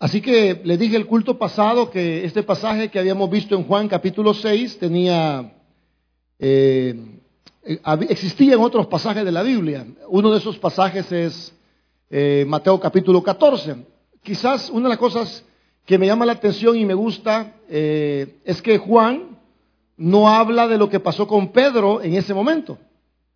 Así 0.00 0.22
que 0.22 0.58
le 0.64 0.78
dije 0.78 0.96
el 0.96 1.06
culto 1.06 1.36
pasado 1.36 1.90
que 1.90 2.24
este 2.24 2.42
pasaje 2.42 2.88
que 2.88 2.98
habíamos 2.98 3.28
visto 3.28 3.54
en 3.54 3.64
Juan 3.64 3.86
capítulo 3.86 4.32
6 4.32 4.78
tenía, 4.78 5.52
eh, 6.38 6.94
eh, 7.62 7.80
existía 8.08 8.54
en 8.54 8.60
otros 8.60 8.86
pasajes 8.86 9.26
de 9.26 9.30
la 9.30 9.42
Biblia. 9.42 9.86
Uno 10.08 10.30
de 10.30 10.38
esos 10.38 10.56
pasajes 10.56 11.12
es 11.12 11.54
eh, 12.08 12.46
Mateo 12.48 12.80
capítulo 12.80 13.22
14. 13.22 13.76
Quizás 14.22 14.70
una 14.70 14.84
de 14.84 14.88
las 14.88 14.98
cosas 14.98 15.44
que 15.84 15.98
me 15.98 16.06
llama 16.06 16.24
la 16.24 16.32
atención 16.32 16.78
y 16.78 16.86
me 16.86 16.94
gusta 16.94 17.56
es 17.68 18.62
que 18.62 18.78
Juan 18.78 19.38
no 19.98 20.30
habla 20.30 20.66
de 20.66 20.78
lo 20.78 20.88
que 20.88 20.98
pasó 20.98 21.26
con 21.26 21.52
Pedro 21.52 22.00
en 22.00 22.14
ese 22.14 22.32
momento. 22.32 22.78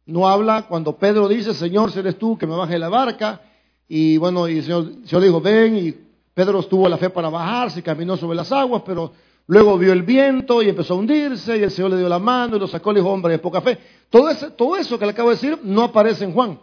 No 0.06 0.26
habla 0.26 0.62
cuando 0.62 0.96
Pedro 0.96 1.28
dice, 1.28 1.52
Señor, 1.52 1.92
eres 1.94 2.18
tú 2.18 2.38
que 2.38 2.46
me 2.46 2.56
baje 2.56 2.78
la 2.78 2.88
barca. 2.88 3.42
Y 3.86 4.16
bueno, 4.16 4.48
y 4.48 4.58
el 4.58 4.64
Señor, 4.64 4.92
el 5.02 5.08
Señor 5.08 5.22
dijo, 5.24 5.40
ven 5.42 5.76
y 5.76 6.04
Pedro 6.34 6.62
tuvo 6.64 6.88
la 6.88 6.98
fe 6.98 7.10
para 7.10 7.28
bajarse, 7.28 7.82
caminó 7.82 8.16
sobre 8.16 8.36
las 8.36 8.50
aguas, 8.50 8.82
pero 8.84 9.12
luego 9.46 9.78
vio 9.78 9.92
el 9.92 10.02
viento 10.02 10.62
y 10.62 10.68
empezó 10.68 10.94
a 10.94 10.96
hundirse 10.96 11.56
y 11.56 11.62
el 11.62 11.70
Señor 11.70 11.92
le 11.92 11.98
dio 11.98 12.08
la 12.08 12.18
mano 12.18 12.56
y 12.56 12.58
lo 12.58 12.66
sacó 12.66 12.90
y 12.90 12.94
le 12.94 13.00
dijo, 13.00 13.12
hombre 13.12 13.32
de 13.32 13.38
poca 13.38 13.60
fe. 13.60 13.78
Todo 14.10 14.28
eso, 14.28 14.50
todo 14.52 14.76
eso 14.76 14.98
que 14.98 15.06
le 15.06 15.12
acabo 15.12 15.30
de 15.30 15.36
decir 15.36 15.58
no 15.62 15.84
aparece 15.84 16.24
en 16.24 16.32
Juan. 16.32 16.58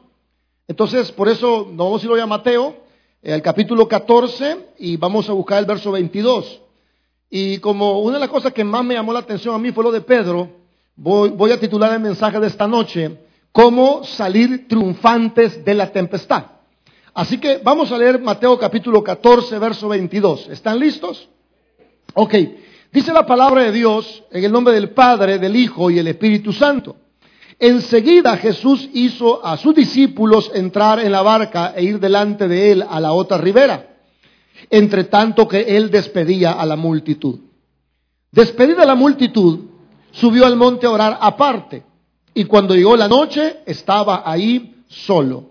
Entonces, 0.67 1.11
por 1.11 1.29
eso 1.29 1.67
nos 1.69 1.77
vamos 1.77 2.01
a 2.01 2.05
ir 2.05 2.11
hoy 2.11 2.19
a 2.19 2.27
Mateo, 2.27 2.75
el 3.21 3.39
eh, 3.39 3.41
capítulo 3.41 3.87
14, 3.87 4.57
y 4.79 4.97
vamos 4.97 5.29
a 5.29 5.33
buscar 5.33 5.59
el 5.59 5.65
verso 5.65 5.91
22. 5.91 6.61
Y 7.29 7.59
como 7.59 7.99
una 8.01 8.15
de 8.15 8.19
las 8.19 8.29
cosas 8.29 8.51
que 8.51 8.63
más 8.63 8.83
me 8.83 8.93
llamó 8.93 9.13
la 9.13 9.19
atención 9.19 9.55
a 9.55 9.57
mí 9.57 9.71
fue 9.71 9.85
lo 9.85 9.91
de 9.91 10.01
Pedro, 10.01 10.49
voy 10.95 11.51
a 11.51 11.59
titular 11.59 11.93
el 11.93 11.99
mensaje 12.01 12.39
de 12.39 12.47
esta 12.47 12.67
noche, 12.67 13.19
cómo 13.51 14.03
salir 14.03 14.67
triunfantes 14.67 15.63
de 15.63 15.73
la 15.73 15.91
tempestad. 15.91 16.45
Así 17.13 17.37
que 17.39 17.57
vamos 17.57 17.91
a 17.91 17.97
leer 17.97 18.21
Mateo 18.21 18.57
capítulo 18.57 19.03
14, 19.03 19.59
verso 19.59 19.89
22. 19.89 20.47
¿Están 20.49 20.79
listos? 20.79 21.27
Ok. 22.13 22.35
Dice 22.91 23.11
la 23.11 23.25
palabra 23.25 23.63
de 23.63 23.71
Dios 23.71 24.23
en 24.31 24.43
el 24.43 24.51
nombre 24.51 24.73
del 24.73 24.91
Padre, 24.91 25.37
del 25.37 25.55
Hijo 25.55 25.91
y 25.91 25.99
el 25.99 26.07
Espíritu 26.07 26.53
Santo. 26.53 26.95
Enseguida 27.59 28.37
Jesús 28.37 28.89
hizo 28.93 29.45
a 29.45 29.57
sus 29.57 29.75
discípulos 29.75 30.51
entrar 30.53 30.99
en 30.99 31.11
la 31.11 31.21
barca 31.21 31.73
e 31.75 31.83
ir 31.83 31.99
delante 31.99 32.47
de 32.47 32.71
él 32.71 32.85
a 32.89 32.99
la 32.99 33.13
otra 33.13 33.37
ribera, 33.37 33.97
entre 34.69 35.03
tanto 35.03 35.47
que 35.47 35.77
él 35.77 35.91
despedía 35.91 36.53
a 36.53 36.65
la 36.65 36.75
multitud. 36.75 37.39
Despedida 38.31 38.85
la 38.85 38.95
multitud, 38.95 39.59
subió 40.11 40.45
al 40.45 40.55
monte 40.55 40.87
a 40.87 40.91
orar 40.91 41.17
aparte, 41.21 41.83
y 42.33 42.45
cuando 42.45 42.73
llegó 42.73 42.97
la 42.97 43.07
noche 43.07 43.59
estaba 43.65 44.23
ahí 44.25 44.83
solo. 44.87 45.50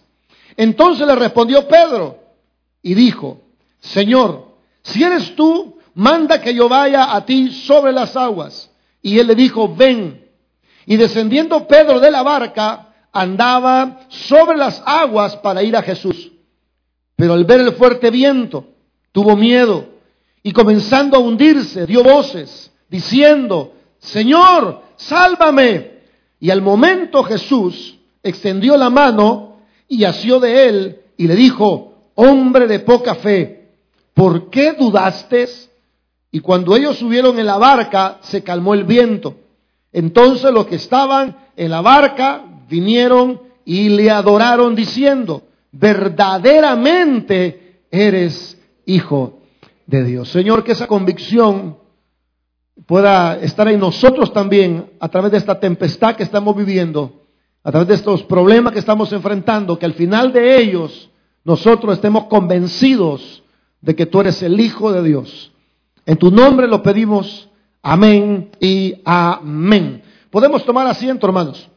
Entonces 0.57 1.05
le 1.07 1.15
respondió 1.15 1.67
Pedro 1.67 2.19
y 2.81 2.93
dijo, 2.93 3.41
Señor, 3.79 4.47
si 4.83 5.03
eres 5.03 5.35
tú, 5.35 5.77
manda 5.93 6.41
que 6.41 6.53
yo 6.53 6.69
vaya 6.69 7.15
a 7.15 7.25
ti 7.25 7.51
sobre 7.51 7.91
las 7.91 8.15
aguas. 8.15 8.71
Y 9.01 9.19
él 9.19 9.27
le 9.27 9.35
dijo, 9.35 9.73
ven. 9.73 10.27
Y 10.85 10.97
descendiendo 10.97 11.67
Pedro 11.67 11.99
de 11.99 12.11
la 12.11 12.23
barca, 12.23 12.93
andaba 13.11 14.01
sobre 14.09 14.57
las 14.57 14.81
aguas 14.85 15.35
para 15.37 15.63
ir 15.63 15.75
a 15.75 15.81
Jesús. 15.81 16.31
Pero 17.15 17.33
al 17.33 17.45
ver 17.45 17.61
el 17.61 17.73
fuerte 17.73 18.09
viento, 18.09 18.65
tuvo 19.11 19.35
miedo 19.35 19.89
y 20.43 20.51
comenzando 20.51 21.17
a 21.17 21.19
hundirse, 21.19 21.85
dio 21.85 22.03
voces, 22.03 22.71
diciendo, 22.89 23.73
Señor, 23.99 24.81
sálvame. 24.95 25.91
Y 26.39 26.49
al 26.49 26.61
momento 26.61 27.23
Jesús 27.23 27.97
extendió 28.23 28.75
la 28.75 28.89
mano 28.89 29.50
y 29.91 30.05
asió 30.05 30.39
de 30.39 30.69
él 30.69 30.99
y 31.17 31.27
le 31.27 31.35
dijo, 31.35 31.95
hombre 32.15 32.65
de 32.65 32.79
poca 32.79 33.13
fe, 33.13 33.71
¿por 34.13 34.49
qué 34.49 34.71
dudaste? 34.71 35.49
Y 36.31 36.39
cuando 36.39 36.77
ellos 36.77 36.97
subieron 36.97 37.37
en 37.37 37.45
la 37.45 37.57
barca, 37.57 38.19
se 38.21 38.41
calmó 38.41 38.73
el 38.73 38.85
viento. 38.85 39.35
Entonces 39.91 40.49
los 40.53 40.67
que 40.67 40.75
estaban 40.75 41.35
en 41.57 41.71
la 41.71 41.81
barca 41.81 42.41
vinieron 42.69 43.41
y 43.65 43.89
le 43.89 44.09
adoraron 44.09 44.75
diciendo, 44.75 45.43
verdaderamente 45.73 47.81
eres 47.91 48.57
hijo 48.85 49.39
de 49.87 50.05
Dios. 50.05 50.29
Señor, 50.29 50.63
que 50.63 50.71
esa 50.71 50.87
convicción 50.87 51.79
pueda 52.85 53.37
estar 53.41 53.67
en 53.67 53.81
nosotros 53.81 54.31
también 54.31 54.89
a 55.01 55.09
través 55.09 55.33
de 55.33 55.37
esta 55.37 55.59
tempestad 55.59 56.15
que 56.15 56.23
estamos 56.23 56.55
viviendo 56.55 57.20
a 57.63 57.71
través 57.71 57.87
de 57.87 57.95
estos 57.95 58.23
problemas 58.23 58.73
que 58.73 58.79
estamos 58.79 59.11
enfrentando, 59.13 59.77
que 59.77 59.85
al 59.85 59.93
final 59.93 60.33
de 60.33 60.57
ellos 60.57 61.09
nosotros 61.43 61.95
estemos 61.95 62.25
convencidos 62.25 63.43
de 63.81 63.95
que 63.95 64.05
tú 64.05 64.21
eres 64.21 64.41
el 64.43 64.59
Hijo 64.59 64.91
de 64.91 65.03
Dios. 65.03 65.51
En 66.05 66.17
tu 66.17 66.31
nombre 66.31 66.67
lo 66.67 66.81
pedimos. 66.81 67.49
Amén 67.83 68.51
y 68.59 68.95
amén. 69.05 70.03
Podemos 70.29 70.63
tomar 70.65 70.87
asiento, 70.87 71.25
hermanos. 71.25 71.67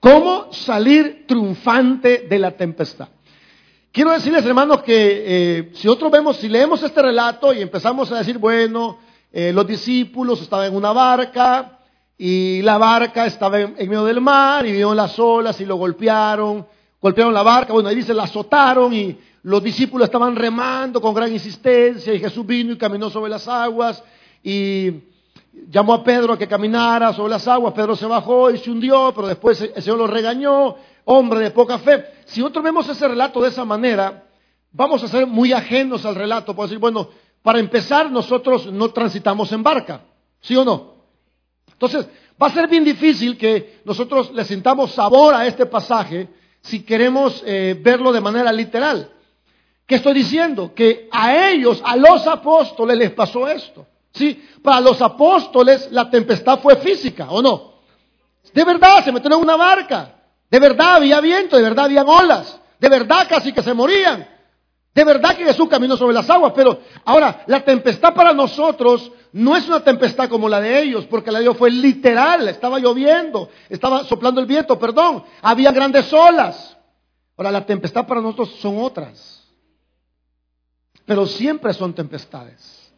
¿Cómo 0.00 0.52
salir 0.52 1.24
triunfante 1.26 2.26
de 2.28 2.38
la 2.38 2.52
tempestad? 2.52 3.08
Quiero 3.90 4.12
decirles, 4.12 4.44
hermanos, 4.44 4.82
que 4.82 5.24
eh, 5.26 5.70
si 5.74 5.86
nosotros 5.86 6.12
vemos, 6.12 6.36
si 6.36 6.48
leemos 6.48 6.82
este 6.82 7.02
relato 7.02 7.52
y 7.52 7.62
empezamos 7.62 8.12
a 8.12 8.18
decir, 8.18 8.38
bueno, 8.38 8.98
eh, 9.32 9.52
los 9.52 9.66
discípulos 9.66 10.40
estaban 10.40 10.66
en 10.66 10.76
una 10.76 10.92
barca, 10.92 11.77
y 12.20 12.62
la 12.62 12.78
barca 12.78 13.26
estaba 13.26 13.60
en, 13.60 13.74
medio 13.76 14.04
del 14.04 14.20
mar 14.20 14.66
y 14.66 14.72
vieron 14.72 14.96
las 14.96 15.16
olas 15.20 15.60
y 15.60 15.64
lo 15.64 15.76
golpearon, 15.76 16.66
golpearon 17.00 17.32
la 17.32 17.44
barca, 17.44 17.72
bueno, 17.72 17.88
ahí 17.88 17.94
dice, 17.94 18.12
la 18.12 18.24
azotaron 18.24 18.92
y 18.92 19.16
los 19.44 19.62
discípulos 19.62 20.06
estaban 20.06 20.34
remando 20.34 21.00
con 21.00 21.14
gran 21.14 21.32
insistencia 21.32 22.12
y 22.12 22.18
Jesús 22.18 22.44
vino 22.44 22.72
y 22.72 22.76
caminó 22.76 23.08
sobre 23.08 23.30
las 23.30 23.46
aguas 23.46 24.02
y 24.42 24.92
llamó 25.68 25.94
a 25.94 26.02
Pedro 26.02 26.32
a 26.32 26.38
que 26.38 26.48
caminara 26.48 27.12
sobre 27.12 27.30
las 27.30 27.46
aguas, 27.46 27.72
Pedro 27.72 27.94
se 27.94 28.06
bajó 28.06 28.50
y 28.50 28.58
se 28.58 28.68
hundió, 28.68 29.12
pero 29.14 29.28
después 29.28 29.60
el 29.60 29.80
Señor 29.80 29.98
lo 29.98 30.08
regañó, 30.08 30.74
hombre 31.04 31.38
de 31.38 31.52
poca 31.52 31.78
fe. 31.78 32.04
Si 32.26 32.40
nosotros 32.40 32.64
vemos 32.64 32.88
ese 32.88 33.06
relato 33.06 33.40
de 33.40 33.50
esa 33.50 33.64
manera, 33.64 34.24
vamos 34.72 35.04
a 35.04 35.08
ser 35.08 35.24
muy 35.24 35.52
ajenos 35.52 36.04
al 36.04 36.16
relato, 36.16 36.54
por 36.54 36.64
decir, 36.66 36.80
bueno, 36.80 37.10
para 37.42 37.60
empezar 37.60 38.10
nosotros 38.10 38.72
no 38.72 38.90
transitamos 38.90 39.52
en 39.52 39.62
barca, 39.62 40.00
¿sí 40.40 40.56
o 40.56 40.64
no? 40.64 40.97
Entonces, 41.78 42.08
va 42.42 42.48
a 42.48 42.50
ser 42.50 42.66
bien 42.66 42.84
difícil 42.84 43.38
que 43.38 43.80
nosotros 43.84 44.32
le 44.32 44.44
sintamos 44.44 44.90
sabor 44.90 45.32
a 45.32 45.46
este 45.46 45.64
pasaje 45.64 46.28
si 46.60 46.82
queremos 46.82 47.40
eh, 47.46 47.78
verlo 47.80 48.10
de 48.10 48.20
manera 48.20 48.50
literal. 48.50 49.12
¿Qué 49.86 49.94
estoy 49.94 50.14
diciendo? 50.14 50.74
Que 50.74 51.08
a 51.12 51.50
ellos, 51.50 51.80
a 51.84 51.94
los 51.96 52.26
apóstoles 52.26 52.98
les 52.98 53.12
pasó 53.12 53.46
esto. 53.46 53.86
Sí, 54.12 54.44
para 54.60 54.80
los 54.80 55.00
apóstoles 55.00 55.88
la 55.92 56.10
tempestad 56.10 56.58
fue 56.58 56.76
física, 56.78 57.30
¿o 57.30 57.40
no? 57.40 57.74
De 58.52 58.64
verdad, 58.64 59.04
se 59.04 59.12
metieron 59.12 59.38
en 59.38 59.44
una 59.44 59.56
barca. 59.56 60.16
De 60.50 60.58
verdad 60.58 60.96
había 60.96 61.20
viento, 61.20 61.56
de 61.56 61.62
verdad 61.62 61.84
había 61.84 62.02
olas. 62.02 62.60
De 62.80 62.88
verdad 62.88 63.26
casi 63.28 63.52
que 63.52 63.62
se 63.62 63.72
morían. 63.72 64.26
De 64.98 65.04
verdad 65.04 65.36
que 65.36 65.44
Jesús 65.44 65.68
caminó 65.68 65.96
sobre 65.96 66.12
las 66.12 66.28
aguas. 66.28 66.52
Pero 66.56 66.80
ahora, 67.04 67.44
la 67.46 67.64
tempestad 67.64 68.12
para 68.14 68.32
nosotros 68.32 69.12
no 69.30 69.56
es 69.56 69.68
una 69.68 69.78
tempestad 69.78 70.28
como 70.28 70.48
la 70.48 70.60
de 70.60 70.82
ellos, 70.82 71.06
porque 71.06 71.30
la 71.30 71.38
de 71.38 71.44
ellos 71.44 71.56
fue 71.56 71.70
literal, 71.70 72.48
estaba 72.48 72.80
lloviendo, 72.80 73.48
estaba 73.68 74.02
soplando 74.02 74.40
el 74.40 74.48
viento, 74.48 74.76
perdón, 74.76 75.22
había 75.40 75.70
grandes 75.70 76.12
olas. 76.12 76.76
Ahora, 77.36 77.52
la 77.52 77.64
tempestad 77.64 78.08
para 78.08 78.20
nosotros 78.20 78.56
son 78.58 78.78
otras, 78.78 79.48
pero 81.06 81.26
siempre 81.26 81.72
son 81.74 81.94
tempestades. 81.94 82.92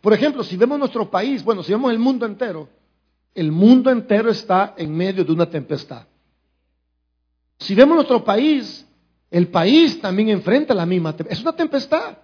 Por 0.00 0.14
ejemplo, 0.14 0.42
si 0.42 0.56
vemos 0.56 0.78
nuestro 0.78 1.10
país, 1.10 1.44
bueno, 1.44 1.62
si 1.62 1.72
vemos 1.72 1.90
el 1.90 1.98
mundo 1.98 2.24
entero, 2.24 2.70
el 3.34 3.52
mundo 3.52 3.90
entero 3.90 4.30
está 4.30 4.72
en 4.78 4.96
medio 4.96 5.26
de 5.26 5.32
una 5.32 5.50
tempestad. 5.50 6.06
Si 7.58 7.74
vemos 7.74 7.96
nuestro 7.96 8.24
país, 8.24 8.85
el 9.30 9.48
país 9.48 10.00
también 10.00 10.28
enfrenta 10.28 10.74
la 10.74 10.86
misma 10.86 11.16
tempestad. 11.16 11.38
Es 11.38 11.42
una 11.42 11.56
tempestad. 11.56 12.18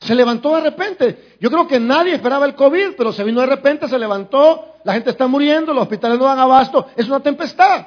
Se 0.00 0.14
levantó 0.14 0.54
de 0.56 0.62
repente. 0.62 1.36
Yo 1.40 1.50
creo 1.50 1.66
que 1.66 1.78
nadie 1.78 2.14
esperaba 2.14 2.44
el 2.46 2.54
COVID, 2.54 2.94
pero 2.96 3.12
se 3.12 3.22
vino 3.24 3.40
de 3.40 3.46
repente, 3.46 3.88
se 3.88 3.98
levantó, 3.98 4.76
la 4.84 4.94
gente 4.94 5.10
está 5.10 5.26
muriendo, 5.26 5.72
los 5.72 5.82
hospitales 5.82 6.18
no 6.18 6.24
dan 6.24 6.40
abasto, 6.40 6.88
es 6.96 7.06
una 7.06 7.20
tempestad. 7.20 7.80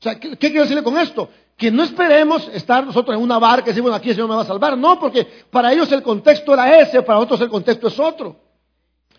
O 0.00 0.02
sea, 0.02 0.18
¿qué, 0.18 0.36
quiero 0.36 0.62
decirle 0.62 0.82
con 0.82 0.98
esto? 0.98 1.28
que 1.54 1.70
no 1.70 1.84
esperemos 1.84 2.48
estar 2.54 2.84
nosotros 2.84 3.16
en 3.16 3.22
una 3.22 3.38
barca 3.38 3.66
y 3.66 3.68
decir, 3.68 3.82
bueno, 3.82 3.96
aquí 3.96 4.08
el 4.08 4.16
Señor 4.16 4.28
me 4.28 4.34
va 4.34 4.42
a 4.42 4.46
salvar. 4.46 4.76
No, 4.76 4.98
porque 4.98 5.24
para 5.48 5.72
ellos 5.72 5.92
el 5.92 6.02
contexto 6.02 6.54
era 6.54 6.80
ese, 6.80 7.02
para 7.02 7.20
otros 7.20 7.40
el 7.40 7.48
contexto 7.48 7.86
es 7.86 8.00
otro. 8.00 8.36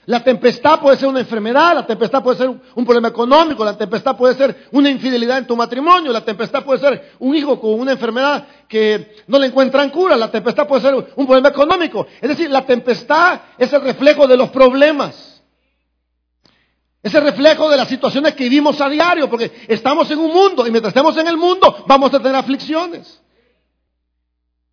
La 0.05 0.21
tempestad 0.21 0.81
puede 0.81 0.97
ser 0.97 1.07
una 1.07 1.21
enfermedad, 1.21 1.75
la 1.75 1.85
tempestad 1.85 2.21
puede 2.21 2.37
ser 2.37 2.49
un 2.49 2.85
problema 2.85 3.07
económico, 3.07 3.63
la 3.63 3.77
tempestad 3.77 4.17
puede 4.17 4.35
ser 4.35 4.67
una 4.71 4.89
infidelidad 4.89 5.37
en 5.37 5.47
tu 5.47 5.55
matrimonio, 5.55 6.11
la 6.11 6.21
tempestad 6.21 6.63
puede 6.65 6.79
ser 6.79 7.13
un 7.19 7.33
hijo 7.35 7.59
con 7.59 7.79
una 7.79 7.93
enfermedad 7.93 8.45
que 8.67 9.15
no 9.27 9.39
le 9.39 9.47
encuentran 9.47 9.89
cura, 9.89 10.17
la 10.17 10.29
tempestad 10.29 10.67
puede 10.67 10.81
ser 10.81 10.93
un 10.93 11.25
problema 11.25 11.49
económico. 11.49 12.05
Es 12.19 12.29
decir, 12.29 12.49
la 12.49 12.65
tempestad 12.65 13.39
es 13.57 13.71
el 13.71 13.81
reflejo 13.81 14.27
de 14.27 14.35
los 14.35 14.49
problemas. 14.49 15.41
Es 17.01 17.13
el 17.13 17.23
reflejo 17.23 17.69
de 17.69 17.77
las 17.77 17.87
situaciones 17.87 18.33
que 18.33 18.43
vivimos 18.43 18.79
a 18.81 18.89
diario, 18.89 19.29
porque 19.29 19.51
estamos 19.67 20.09
en 20.11 20.19
un 20.19 20.33
mundo 20.33 20.67
y 20.67 20.71
mientras 20.71 20.91
estemos 20.91 21.15
en 21.17 21.27
el 21.27 21.37
mundo 21.37 21.85
vamos 21.87 22.13
a 22.13 22.19
tener 22.19 22.35
aflicciones. 22.35 23.21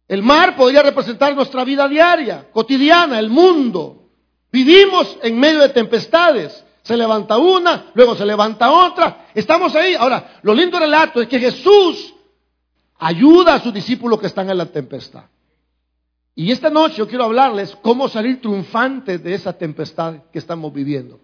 El 0.08 0.24
mar 0.24 0.56
podría 0.56 0.82
representar 0.82 1.36
nuestra 1.36 1.64
vida 1.64 1.86
diaria, 1.86 2.48
cotidiana, 2.52 3.20
el 3.20 3.30
mundo. 3.30 3.99
Vivimos 4.52 5.18
en 5.22 5.38
medio 5.38 5.60
de 5.60 5.68
tempestades. 5.70 6.64
Se 6.82 6.96
levanta 6.96 7.38
una, 7.38 7.90
luego 7.94 8.14
se 8.14 8.24
levanta 8.26 8.72
otra. 8.72 9.26
Estamos 9.34 9.74
ahí. 9.74 9.94
Ahora, 9.94 10.40
lo 10.42 10.54
lindo 10.54 10.78
relato 10.78 11.20
es 11.20 11.28
que 11.28 11.38
Jesús 11.38 12.14
ayuda 12.98 13.54
a 13.54 13.60
sus 13.60 13.72
discípulos 13.72 14.20
que 14.20 14.26
están 14.26 14.50
en 14.50 14.58
la 14.58 14.66
tempestad. 14.66 15.24
Y 16.34 16.52
esta 16.52 16.70
noche 16.70 16.96
yo 16.96 17.08
quiero 17.08 17.24
hablarles 17.24 17.76
cómo 17.82 18.08
salir 18.08 18.40
triunfantes 18.40 19.22
de 19.22 19.34
esa 19.34 19.52
tempestad 19.52 20.14
que 20.32 20.38
estamos 20.38 20.72
viviendo. 20.72 21.20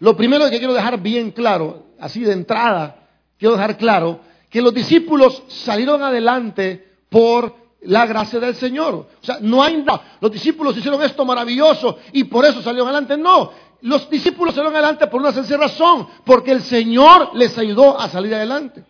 Lo 0.00 0.16
primero 0.16 0.48
que 0.48 0.58
quiero 0.58 0.74
dejar 0.74 1.00
bien 1.00 1.32
claro, 1.32 1.86
así 1.98 2.20
de 2.20 2.32
entrada, 2.32 3.08
quiero 3.36 3.56
dejar 3.56 3.76
claro 3.76 4.20
que 4.48 4.62
los 4.62 4.72
discípulos 4.72 5.42
salieron 5.48 6.02
adelante 6.02 6.92
por 7.10 7.54
la 7.82 8.06
gracia 8.06 8.40
del 8.40 8.54
Señor. 8.54 8.94
O 8.94 9.24
sea, 9.24 9.38
no 9.40 9.62
hay 9.62 9.78
nada. 9.78 10.16
Los 10.20 10.32
discípulos 10.32 10.76
hicieron 10.76 11.02
esto 11.02 11.24
maravilloso 11.24 11.98
y 12.12 12.24
por 12.24 12.44
eso 12.44 12.62
salieron 12.62 12.88
adelante. 12.88 13.16
No, 13.16 13.52
los 13.82 14.08
discípulos 14.10 14.54
salieron 14.54 14.74
adelante 14.74 15.06
por 15.06 15.20
una 15.20 15.32
sencilla 15.32 15.58
razón, 15.58 16.08
porque 16.24 16.52
el 16.52 16.62
Señor 16.62 17.30
les 17.34 17.56
ayudó 17.56 17.98
a 17.98 18.08
salir 18.08 18.34
adelante. 18.34 18.84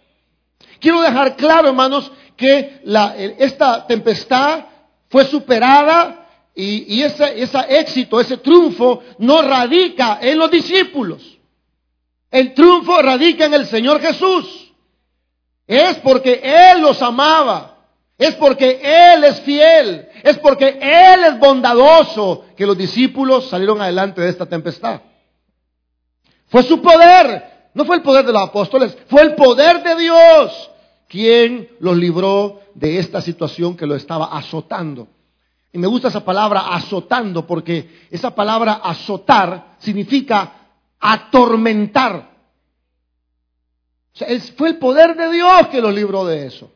Quiero 0.81 1.01
dejar 1.01 1.37
claro, 1.37 1.69
hermanos, 1.69 2.11
que 2.37 2.83
esta 3.39 3.87
tempestad 3.87 4.65
fue 5.09 5.25
superada 5.25 6.27
y, 6.55 7.03
ese, 7.03 7.41
ese 7.41 7.59
éxito, 7.69 8.21
ese 8.21 8.39
triunfo, 8.39 9.03
no 9.19 9.43
radica 9.43 10.19
en 10.21 10.39
los 10.39 10.51
discípulos. 10.51 11.39
El 12.31 12.55
triunfo 12.55 13.01
radica 13.01 13.45
en 13.45 13.55
el 13.55 13.67
Señor 13.67 14.01
Jesús. 14.01 14.73
Es 15.67 15.97
porque 15.99 16.41
Él 16.43 16.81
los 16.81 17.01
amaba. 17.03 17.78
Es 18.19 18.35
porque 18.35 18.81
Él 18.83 19.23
es 19.23 19.41
fiel. 19.43 20.09
Es 20.25 20.39
porque 20.39 20.79
Él 20.83 21.25
es 21.25 21.39
bondadoso 21.39 22.47
que 22.57 22.67
los 22.67 22.77
discípulos 22.77 23.49
salieron 23.49 23.81
adelante 23.81 24.21
de 24.21 24.29
esta 24.29 24.45
tempestad. 24.45 25.01
Fue 26.49 26.65
su 26.65 26.83
poder. 26.83 27.71
No 27.75 27.85
fue 27.85 27.97
el 27.97 28.03
poder 28.03 28.27
de 28.27 28.33
los 28.33 28.43
apóstoles. 28.43 28.99
Fue 29.09 29.23
el 29.23 29.37
poder 29.37 29.85
de 29.85 29.95
Dios 29.95 30.71
quien 31.09 31.69
los 31.79 31.97
libró 31.97 32.61
de 32.75 32.99
esta 32.99 33.21
situación 33.23 33.77
que 33.77 33.87
lo 33.87 33.95
estaba 33.95 34.37
azotando. 34.37 35.09
Y 35.73 35.79
me 35.79 35.87
gusta 35.87 36.09
esa 36.09 36.25
palabra 36.25 36.75
azotando 36.75 37.47
porque 37.47 38.07
esa 38.11 38.35
palabra 38.35 38.81
azotar 38.83 39.77
significa 39.79 40.53
atormentar. 40.99 42.31
O 44.13 44.19
sea, 44.19 44.29
fue 44.57 44.71
el 44.71 44.79
poder 44.79 45.17
de 45.17 45.31
Dios 45.31 45.69
que 45.69 45.81
los 45.81 45.95
libró 45.95 46.27
de 46.27 46.47
eso. 46.47 46.73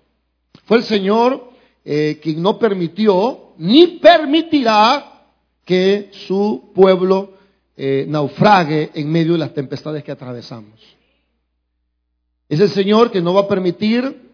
Fue 0.64 0.78
el 0.78 0.84
Señor 0.84 1.50
eh, 1.84 2.20
quien 2.22 2.42
no 2.42 2.58
permitió 2.58 3.52
ni 3.58 3.98
permitirá 3.98 5.24
que 5.64 6.10
su 6.26 6.70
pueblo 6.74 7.32
eh, 7.76 8.04
naufrague 8.08 8.90
en 8.94 9.10
medio 9.10 9.32
de 9.32 9.38
las 9.38 9.54
tempestades 9.54 10.04
que 10.04 10.12
atravesamos. 10.12 10.80
Es 12.48 12.60
el 12.60 12.68
Señor 12.68 13.10
que 13.10 13.22
no 13.22 13.34
va 13.34 13.42
a 13.42 13.48
permitir 13.48 14.30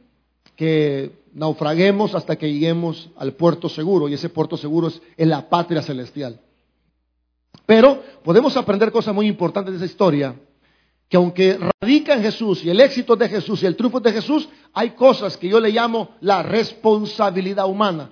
que 0.57 1.13
naufraguemos 1.35 2.15
hasta 2.15 2.37
que 2.37 2.53
lleguemos 2.53 3.11
al 3.17 3.35
puerto 3.35 3.69
seguro, 3.69 4.09
y 4.09 4.15
ese 4.15 4.29
puerto 4.29 4.57
seguro 4.57 4.89
es 4.89 5.01
en 5.17 5.29
la 5.29 5.49
patria 5.49 5.83
celestial. 5.83 6.41
Pero 7.65 8.03
podemos 8.25 8.57
aprender 8.57 8.91
cosas 8.91 9.15
muy 9.15 9.29
importantes 9.29 9.73
de 9.73 9.77
esa 9.77 9.93
historia, 9.93 10.35
que 11.09 11.17
aunque 11.17 11.59
radica 11.81 12.15
en 12.15 12.23
Jesús 12.23 12.65
y 12.65 12.71
el 12.71 12.81
éxito 12.81 13.17
de 13.17 13.29
Jesús 13.29 13.63
y 13.63 13.67
el 13.67 13.77
triunfo 13.77 14.01
de 14.01 14.13
Jesús, 14.13 14.49
hay 14.75 14.91
cosas 14.91 15.37
que 15.37 15.49
yo 15.49 15.59
le 15.59 15.71
llamo 15.71 16.11
la 16.21 16.43
responsabilidad 16.43 17.67
humana. 17.67 18.11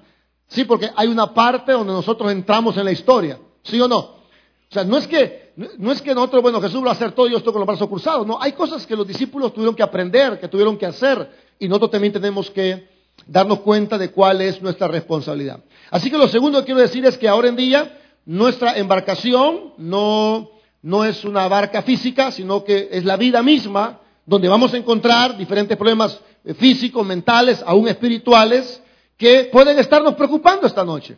Sí, 0.48 0.64
porque 0.64 0.90
hay 0.94 1.08
una 1.08 1.34
parte 1.34 1.72
donde 1.72 1.92
nosotros 1.92 2.30
entramos 2.32 2.76
en 2.76 2.84
la 2.84 2.92
historia, 2.92 3.38
¿sí 3.62 3.80
o 3.80 3.88
no? 3.88 3.98
O 3.98 4.72
sea, 4.72 4.84
no 4.84 4.96
es 4.96 5.06
que, 5.06 5.52
no 5.78 5.92
es 5.92 6.00
que 6.00 6.14
nosotros, 6.14 6.42
bueno, 6.42 6.60
Jesús 6.60 6.84
va 6.84 6.90
a 6.90 6.92
hacer 6.92 7.12
todo 7.12 7.26
y 7.28 7.32
yo 7.32 7.38
estoy 7.38 7.52
con 7.52 7.60
los 7.60 7.66
brazos 7.66 7.88
cruzados, 7.88 8.26
no, 8.26 8.40
hay 8.40 8.52
cosas 8.52 8.86
que 8.86 8.96
los 8.96 9.06
discípulos 9.06 9.52
tuvieron 9.52 9.74
que 9.74 9.82
aprender, 9.82 10.40
que 10.40 10.48
tuvieron 10.48 10.76
que 10.76 10.86
hacer, 10.86 11.30
y 11.58 11.68
nosotros 11.68 11.90
también 11.92 12.12
tenemos 12.12 12.50
que 12.50 12.88
darnos 13.26 13.60
cuenta 13.60 13.98
de 13.98 14.10
cuál 14.10 14.40
es 14.40 14.60
nuestra 14.62 14.88
responsabilidad. 14.88 15.62
Así 15.90 16.10
que 16.10 16.18
lo 16.18 16.28
segundo 16.28 16.60
que 16.60 16.66
quiero 16.66 16.80
decir 16.80 17.04
es 17.04 17.16
que 17.18 17.28
ahora 17.28 17.48
en 17.48 17.56
día 17.56 17.98
nuestra 18.24 18.76
embarcación 18.76 19.74
no, 19.78 20.50
no 20.86 21.04
es 21.04 21.24
una 21.24 21.48
barca 21.48 21.82
física, 21.82 22.30
sino 22.30 22.62
que 22.62 22.88
es 22.92 23.04
la 23.04 23.16
vida 23.16 23.42
misma, 23.42 23.98
donde 24.24 24.46
vamos 24.46 24.72
a 24.72 24.76
encontrar 24.76 25.36
diferentes 25.36 25.76
problemas 25.76 26.20
eh, 26.44 26.54
físicos, 26.54 27.04
mentales, 27.04 27.60
aún 27.66 27.88
espirituales, 27.88 28.80
que 29.16 29.48
pueden 29.52 29.80
estarnos 29.80 30.14
preocupando 30.14 30.64
esta 30.64 30.84
noche. 30.84 31.16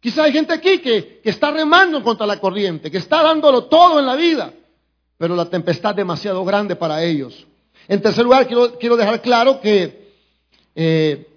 Quizá 0.00 0.24
hay 0.24 0.32
gente 0.32 0.52
aquí 0.52 0.78
que, 0.78 1.20
que, 1.22 1.30
está 1.30 1.52
remando 1.52 2.02
contra 2.02 2.26
la 2.26 2.40
corriente, 2.40 2.90
que 2.90 2.98
está 2.98 3.22
dándolo 3.22 3.66
todo 3.66 4.00
en 4.00 4.06
la 4.06 4.16
vida, 4.16 4.52
pero 5.18 5.36
la 5.36 5.44
tempestad 5.44 5.92
es 5.92 5.98
demasiado 5.98 6.44
grande 6.44 6.74
para 6.74 7.00
ellos. 7.04 7.46
En 7.86 8.02
tercer 8.02 8.24
lugar, 8.24 8.48
quiero, 8.48 8.76
quiero 8.76 8.96
dejar 8.96 9.22
claro 9.22 9.60
que 9.60 10.10
eh, 10.74 11.28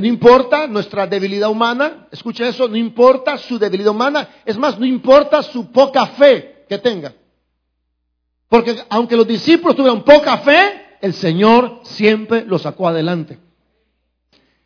no 0.00 0.06
importa 0.06 0.66
nuestra 0.66 1.06
debilidad 1.06 1.48
humana, 1.50 2.08
escucha 2.10 2.46
eso, 2.48 2.68
no 2.68 2.76
importa 2.76 3.38
su 3.38 3.58
debilidad 3.58 3.92
humana, 3.92 4.28
es 4.44 4.58
más, 4.58 4.78
no 4.78 4.86
importa 4.86 5.42
su 5.42 5.70
poca 5.70 6.06
fe 6.06 6.64
que 6.68 6.78
tenga. 6.78 7.14
Porque 8.48 8.76
aunque 8.88 9.16
los 9.16 9.26
discípulos 9.26 9.76
tuvieron 9.76 10.02
poca 10.02 10.38
fe, 10.38 10.98
el 11.00 11.14
Señor 11.14 11.80
siempre 11.82 12.44
los 12.44 12.62
sacó 12.62 12.88
adelante. 12.88 13.38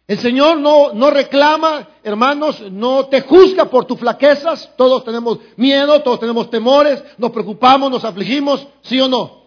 El 0.07 0.19
Señor 0.19 0.59
no, 0.59 0.93
no 0.93 1.11
reclama, 1.11 1.89
hermanos, 2.03 2.61
no 2.73 3.07
te 3.07 3.21
juzga 3.21 3.67
por 3.67 3.85
tus 3.85 3.99
flaquezas. 3.99 4.73
Todos 4.77 5.05
tenemos 5.05 5.39
miedo, 5.57 6.03
todos 6.03 6.19
tenemos 6.19 6.51
temores, 6.51 7.03
nos 7.17 7.31
preocupamos, 7.31 7.91
nos 7.91 8.05
afligimos, 8.05 8.67
¿sí 8.83 9.01
o 9.01 9.09
no? 9.09 9.47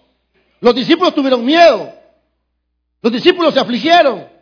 Los 0.61 0.73
discípulos 0.73 1.13
tuvieron 1.13 1.43
miedo, 1.43 1.91
los 3.01 3.11
discípulos 3.11 3.53
se 3.53 3.59
afligieron. 3.59 4.32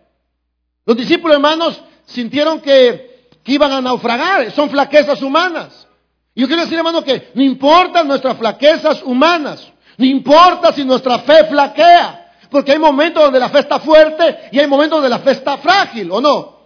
Los 0.86 0.98
discípulos, 0.98 1.36
hermanos, 1.36 1.82
sintieron 2.06 2.60
que, 2.60 3.30
iban 3.46 3.72
a 3.72 3.82
naufragar. 3.82 4.52
Son 4.52 4.70
flaquezas 4.70 5.22
humanas. 5.22 5.88
Yo 6.36 6.48
quiero 6.48 6.64
decir, 6.64 6.78
hermano, 6.78 7.04
que 7.04 7.32
no 7.34 7.44
importa 7.44 8.04
nuestras 8.04 8.38
flaquezas 8.38 9.04
humanas. 9.04 9.72
No 9.98 10.06
importa 10.06 10.72
si 10.72 10.84
nuestra 10.84 11.20
fe 11.20 11.46
flaquea. 11.46 12.18
Porque 12.50 12.72
hay 12.72 12.80
momentos 12.80 13.24
donde 13.24 13.40
la 13.40 13.50
fe 13.50 13.60
está 13.60 13.80
fuerte 13.80 14.50
y 14.52 14.60
hay 14.60 14.68
momentos 14.68 14.98
donde 14.98 15.10
la 15.10 15.20
fe 15.20 15.32
está 15.32 15.58
frágil, 15.58 16.12
¿o 16.12 16.20
no? 16.20 16.62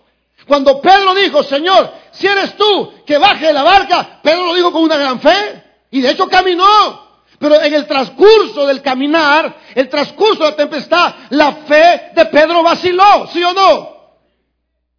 Cuando 0.47 0.81
Pedro 0.81 1.13
dijo, 1.13 1.43
Señor, 1.43 1.91
si 2.11 2.27
eres 2.27 2.55
tú 2.55 2.93
que 3.05 3.17
baje 3.17 3.47
de 3.47 3.53
la 3.53 3.63
barca, 3.63 4.19
Pedro 4.21 4.47
lo 4.47 4.55
dijo 4.55 4.71
con 4.71 4.83
una 4.83 4.97
gran 4.97 5.19
fe. 5.19 5.63
Y 5.91 6.01
de 6.01 6.11
hecho 6.11 6.27
caminó. 6.27 7.05
Pero 7.39 7.61
en 7.61 7.73
el 7.73 7.85
transcurso 7.85 8.65
del 8.65 8.81
caminar, 8.81 9.55
el 9.75 9.89
transcurso 9.89 10.43
de 10.43 10.51
la 10.51 10.55
tempestad, 10.55 11.13
la 11.31 11.51
fe 11.67 12.11
de 12.15 12.25
Pedro 12.25 12.63
vaciló, 12.63 13.27
¿sí 13.31 13.43
o 13.43 13.53
no? 13.53 13.94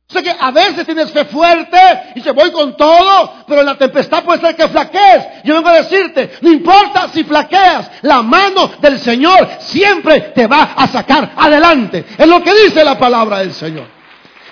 O 0.08 0.12
sea 0.12 0.22
que 0.22 0.36
a 0.38 0.50
veces 0.52 0.86
tienes 0.86 1.10
fe 1.10 1.24
fuerte 1.24 1.78
y 2.14 2.20
se 2.20 2.30
voy 2.30 2.52
con 2.52 2.76
todo, 2.76 3.44
pero 3.46 3.60
en 3.60 3.66
la 3.66 3.74
tempestad 3.76 4.22
puede 4.22 4.40
ser 4.40 4.54
que 4.54 4.68
flaquees. 4.68 5.26
Yo 5.42 5.54
vengo 5.54 5.68
a 5.68 5.82
decirte, 5.82 6.30
no 6.42 6.52
importa 6.52 7.08
si 7.12 7.24
flaqueas, 7.24 7.90
la 8.02 8.22
mano 8.22 8.70
del 8.80 9.00
Señor 9.00 9.48
siempre 9.58 10.20
te 10.32 10.46
va 10.46 10.74
a 10.76 10.86
sacar 10.86 11.32
adelante. 11.36 12.04
Es 12.16 12.26
lo 12.26 12.40
que 12.40 12.54
dice 12.54 12.84
la 12.84 12.96
palabra 12.96 13.40
del 13.40 13.52
Señor. 13.52 13.88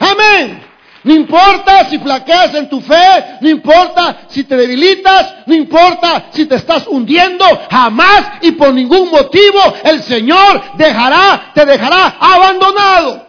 Amén. 0.00 0.74
No 1.04 1.14
importa 1.14 1.84
si 1.88 1.98
flaqueas 1.98 2.54
en 2.54 2.68
tu 2.68 2.80
fe, 2.80 3.36
no 3.40 3.48
importa 3.48 4.22
si 4.28 4.44
te 4.44 4.56
debilitas, 4.56 5.34
no 5.46 5.54
importa 5.54 6.24
si 6.32 6.46
te 6.46 6.56
estás 6.56 6.86
hundiendo, 6.88 7.44
jamás 7.70 8.38
y 8.40 8.52
por 8.52 8.74
ningún 8.74 9.10
motivo 9.10 9.60
el 9.84 10.02
Señor 10.02 10.62
dejará, 10.76 11.52
te 11.54 11.64
dejará 11.64 12.16
abandonado. 12.18 13.23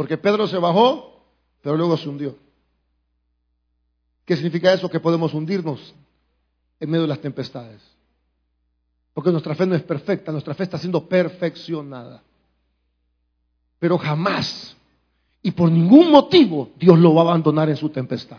Porque 0.00 0.16
Pedro 0.16 0.46
se 0.46 0.56
bajó, 0.56 1.20
pero 1.60 1.76
luego 1.76 1.94
se 1.98 2.08
hundió. 2.08 2.34
¿Qué 4.24 4.34
significa 4.34 4.72
eso? 4.72 4.88
Que 4.88 4.98
podemos 4.98 5.34
hundirnos 5.34 5.94
en 6.80 6.88
medio 6.88 7.02
de 7.02 7.08
las 7.08 7.20
tempestades. 7.20 7.82
Porque 9.12 9.30
nuestra 9.30 9.54
fe 9.54 9.66
no 9.66 9.74
es 9.74 9.82
perfecta, 9.82 10.32
nuestra 10.32 10.54
fe 10.54 10.62
está 10.62 10.78
siendo 10.78 11.06
perfeccionada. 11.06 12.22
Pero 13.78 13.98
jamás 13.98 14.74
y 15.42 15.50
por 15.50 15.70
ningún 15.70 16.10
motivo 16.10 16.70
Dios 16.78 16.98
lo 16.98 17.12
va 17.12 17.20
a 17.20 17.24
abandonar 17.26 17.68
en 17.68 17.76
su 17.76 17.90
tempestad. 17.90 18.38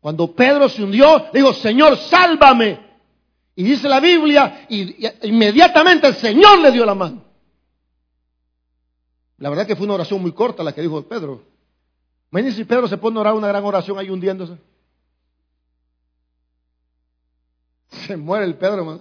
Cuando 0.00 0.32
Pedro 0.32 0.70
se 0.70 0.82
hundió, 0.82 1.26
le 1.34 1.40
dijo, 1.40 1.52
Señor, 1.52 1.98
sálvame. 1.98 2.80
Y 3.56 3.62
dice 3.62 3.90
la 3.90 4.00
Biblia, 4.00 4.64
y, 4.70 5.06
inmediatamente 5.24 6.06
el 6.06 6.14
Señor 6.14 6.60
le 6.60 6.72
dio 6.72 6.86
la 6.86 6.94
mano. 6.94 7.31
La 9.42 9.50
verdad 9.50 9.66
que 9.66 9.74
fue 9.74 9.86
una 9.86 9.94
oración 9.94 10.22
muy 10.22 10.30
corta 10.30 10.62
la 10.62 10.72
que 10.72 10.80
dijo 10.80 11.02
Pedro. 11.02 11.42
Imagínense 12.30 12.58
si 12.58 12.64
Pedro 12.64 12.86
se 12.86 12.96
pone 12.96 13.18
a 13.18 13.22
orar 13.22 13.34
una 13.34 13.48
gran 13.48 13.64
oración 13.64 13.98
ahí 13.98 14.08
hundiéndose. 14.08 14.56
Se 17.88 18.16
muere 18.16 18.44
el 18.44 18.54
Pedro, 18.54 18.74
hermano. 18.74 19.00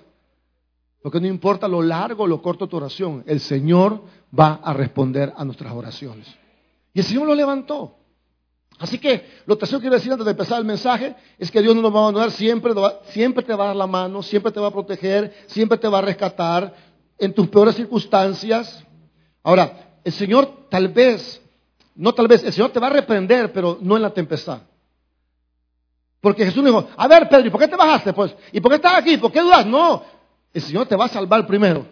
Porque 1.04 1.22
no 1.22 1.28
importa 1.28 1.68
lo 1.68 1.84
largo 1.84 2.24
o 2.24 2.28
lo 2.28 2.42
corto 2.42 2.68
tu 2.68 2.78
oración, 2.78 3.24
el 3.28 3.40
Señor 3.40 4.02
va 4.38 4.60
a 4.64 4.74
responder 4.74 5.32
a 5.38 5.46
nuestras 5.46 5.74
oraciones. 5.74 6.28
Y 6.92 7.02
el 7.02 7.06
Señor 7.06 7.28
lo 7.28 7.36
levantó. 7.36 7.98
Así 8.80 8.98
que 8.98 9.44
lo 9.46 9.60
tercero 9.60 9.78
que 9.78 9.84
quiero 9.84 9.98
decir 9.98 10.12
antes 10.12 10.26
de 10.26 10.32
empezar 10.32 10.58
el 10.58 10.66
mensaje 10.66 11.16
es 11.38 11.52
que 11.52 11.62
Dios 11.62 11.76
no 11.76 11.84
nos 11.84 11.94
va 11.94 12.00
a 12.00 12.02
abandonar 12.02 12.32
siempre, 12.32 12.74
siempre 13.10 13.44
te 13.44 13.54
va 13.54 13.66
a 13.66 13.68
dar 13.68 13.76
la 13.76 13.86
mano, 13.86 14.24
siempre 14.24 14.52
te 14.52 14.60
va 14.60 14.70
a 14.70 14.72
proteger, 14.72 15.46
siempre 15.46 15.78
te 15.78 15.88
va 15.88 16.00
a 16.00 16.02
rescatar 16.02 16.74
en 17.20 17.32
tus 17.32 17.48
peores 17.48 17.76
circunstancias. 17.76 18.84
Ahora, 19.44 19.91
el 20.04 20.14
Señor 20.14 20.68
tal 20.70 20.88
vez, 20.90 21.42
no 21.96 22.14
tal 22.14 22.28
vez, 22.28 22.44
el 22.44 22.54
Señor 22.54 22.72
te 22.72 22.80
va 22.80 22.88
a 22.88 22.92
reprender, 22.92 23.52
pero 23.52 23.78
no 23.82 23.96
en 23.96 24.04
la 24.04 24.12
tempestad. 24.12 24.62
Porque 26.20 26.46
Jesús 26.46 26.64
dijo, 26.64 26.88
a 26.96 27.08
ver 27.08 27.28
Pedro, 27.28 27.48
¿y 27.48 27.50
por 27.50 27.60
qué 27.60 27.68
te 27.68 27.76
bajaste? 27.76 28.14
Pues, 28.14 28.36
¿y 28.52 28.62
por 28.62 28.72
qué 28.72 28.76
estás 28.76 28.96
aquí? 28.96 29.18
¿Por 29.18 29.32
qué 29.32 29.42
dudas? 29.42 29.66
No, 29.66 30.04
el 30.54 30.62
Señor 30.62 30.88
te 30.88 30.96
va 30.96 31.06
a 31.06 31.10
salvar 31.10 31.48
primero 31.48 31.86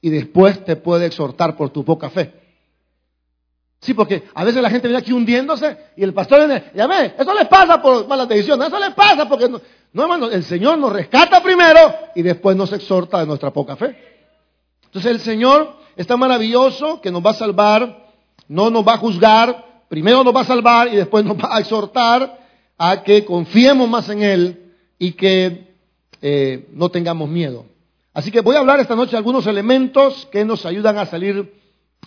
y 0.00 0.10
después 0.10 0.64
te 0.64 0.76
puede 0.76 1.06
exhortar 1.06 1.56
por 1.56 1.70
tu 1.70 1.84
poca 1.84 2.10
fe. 2.10 2.32
Sí, 3.80 3.92
porque 3.92 4.24
a 4.34 4.44
veces 4.44 4.62
la 4.62 4.70
gente 4.70 4.88
viene 4.88 5.00
aquí 5.00 5.12
hundiéndose 5.12 5.76
y 5.96 6.02
el 6.02 6.14
pastor 6.14 6.38
viene, 6.38 6.70
ya 6.74 6.86
ve, 6.86 7.14
eso 7.18 7.34
le 7.34 7.44
pasa 7.44 7.80
por 7.80 8.06
malas 8.06 8.28
decisiones, 8.28 8.68
eso 8.68 8.80
le 8.80 8.92
pasa 8.92 9.28
porque 9.28 9.48
no, 9.48 9.60
no 9.92 10.02
hermano, 10.02 10.30
el 10.30 10.44
Señor 10.44 10.78
nos 10.78 10.92
rescata 10.92 11.42
primero 11.42 11.94
y 12.14 12.22
después 12.22 12.56
nos 12.56 12.72
exhorta 12.72 13.20
de 13.20 13.26
nuestra 13.26 13.52
poca 13.52 13.76
fe. 13.76 13.96
Entonces 14.84 15.10
el 15.10 15.20
Señor 15.20 15.76
está 15.96 16.16
maravilloso 16.16 17.00
que 17.00 17.10
nos 17.10 17.24
va 17.24 17.30
a 17.30 17.34
salvar, 17.34 18.06
no 18.48 18.70
nos 18.70 18.86
va 18.86 18.94
a 18.94 18.98
juzgar, 18.98 19.84
primero 19.88 20.22
nos 20.22 20.34
va 20.34 20.42
a 20.42 20.44
salvar 20.44 20.88
y 20.88 20.96
después 20.96 21.24
nos 21.24 21.36
va 21.36 21.56
a 21.56 21.60
exhortar 21.60 22.38
a 22.78 23.02
que 23.02 23.24
confiemos 23.24 23.88
más 23.88 24.08
en 24.08 24.22
Él 24.22 24.72
y 24.98 25.12
que 25.12 25.74
eh, 26.22 26.68
no 26.72 26.88
tengamos 26.90 27.28
miedo. 27.28 27.66
Así 28.12 28.30
que 28.30 28.40
voy 28.40 28.56
a 28.56 28.60
hablar 28.60 28.80
esta 28.80 28.96
noche 28.96 29.12
de 29.12 29.18
algunos 29.18 29.46
elementos 29.46 30.26
que 30.30 30.44
nos 30.44 30.64
ayudan 30.64 30.98
a 30.98 31.06
salir 31.06 31.52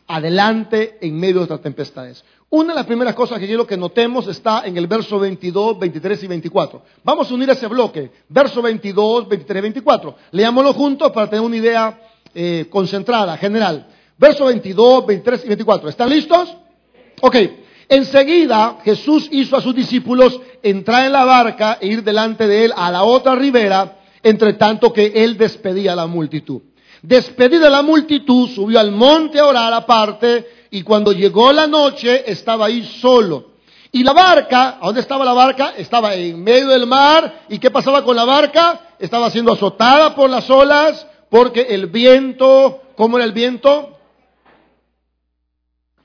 adelante 0.07 0.97
en 1.01 1.19
medio 1.19 1.37
de 1.37 1.43
estas 1.43 1.61
tempestades. 1.61 2.23
Una 2.51 2.73
de 2.73 2.79
las 2.79 2.87
primeras 2.87 3.13
cosas 3.13 3.37
que 3.37 3.45
quiero 3.45 3.67
que 3.67 3.77
notemos 3.77 4.27
está 4.27 4.63
en 4.65 4.75
el 4.75 4.87
verso 4.87 5.19
22, 5.19 5.77
23 5.77 6.23
y 6.23 6.27
24. 6.27 6.81
Vamos 7.03 7.29
a 7.29 7.33
unir 7.35 7.47
ese 7.51 7.67
bloque, 7.67 8.11
verso 8.27 8.59
22, 8.63 9.29
23 9.29 9.59
y 9.59 9.61
24. 9.61 10.15
Leámoslo 10.31 10.73
juntos 10.73 11.11
para 11.11 11.29
tener 11.29 11.45
una 11.45 11.57
idea 11.57 12.08
eh, 12.33 12.67
concentrada, 12.69 13.37
general. 13.37 13.87
Verso 14.17 14.45
22, 14.45 15.05
23 15.05 15.45
y 15.45 15.47
24. 15.47 15.89
¿Están 15.89 16.09
listos? 16.09 16.55
Ok. 17.21 17.35
Enseguida 17.87 18.77
Jesús 18.83 19.27
hizo 19.31 19.57
a 19.57 19.61
sus 19.61 19.73
discípulos 19.73 20.39
entrar 20.61 21.05
en 21.05 21.11
la 21.11 21.25
barca 21.25 21.79
e 21.81 21.87
ir 21.87 22.03
delante 22.03 22.47
de 22.47 22.65
él 22.65 22.73
a 22.75 22.91
la 22.91 23.03
otra 23.03 23.33
ribera, 23.33 23.97
entre 24.21 24.53
tanto 24.53 24.93
que 24.93 25.07
él 25.15 25.37
despedía 25.37 25.93
a 25.93 25.95
la 25.95 26.05
multitud. 26.05 26.61
Despedida 27.01 27.69
la 27.69 27.81
multitud, 27.81 28.49
subió 28.49 28.79
al 28.79 28.91
monte 28.91 29.39
a 29.39 29.45
orar 29.45 29.73
aparte 29.73 30.67
y 30.69 30.83
cuando 30.83 31.13
llegó 31.13 31.51
la 31.51 31.65
noche 31.65 32.29
estaba 32.29 32.65
ahí 32.65 32.83
solo. 33.01 33.53
Y 33.91 34.03
la 34.03 34.13
barca, 34.13 34.77
¿a 34.79 34.85
dónde 34.85 35.01
estaba 35.01 35.25
la 35.25 35.33
barca? 35.33 35.73
Estaba 35.75 36.13
en 36.13 36.43
medio 36.43 36.67
del 36.67 36.85
mar. 36.85 37.45
¿Y 37.49 37.57
qué 37.57 37.71
pasaba 37.71 38.03
con 38.03 38.15
la 38.15 38.25
barca? 38.25 38.81
Estaba 38.99 39.31
siendo 39.31 39.53
azotada 39.53 40.13
por 40.13 40.29
las 40.29 40.47
olas 40.49 41.07
porque 41.29 41.61
el 41.61 41.87
viento, 41.87 42.81
¿cómo 42.95 43.17
era 43.17 43.25
el 43.25 43.33
viento? 43.33 43.97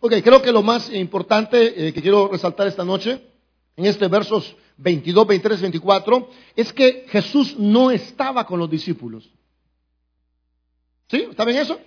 Ok, 0.01 0.13
creo 0.23 0.43
que 0.43 0.53
lo 0.53 0.63
más 0.63 0.93
importante 0.93 1.89
eh, 1.89 1.93
que 1.93 2.03
quiero 2.03 2.29
resaltar 2.29 2.67
esta 2.67 2.85
noche, 2.85 3.23
en 3.77 3.87
este 3.87 4.07
versos 4.09 4.55
22, 4.77 5.27
23, 5.27 5.61
24, 5.63 6.29
es 6.57 6.73
que 6.73 7.07
Jesús 7.09 7.59
no 7.59 7.91
estaba 7.91 8.47
con 8.47 8.59
los 8.59 8.71
discípulos. 8.71 9.31
¿Sí? 11.09 11.27
¿Está 11.31 11.45
bien 11.45 11.59
eso? 11.59 11.79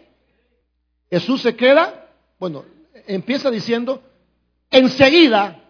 Jesús 1.09 1.41
se 1.41 1.55
queda, 1.55 2.09
bueno, 2.39 2.65
empieza 3.05 3.51
diciendo, 3.51 4.01
enseguida 4.71 5.63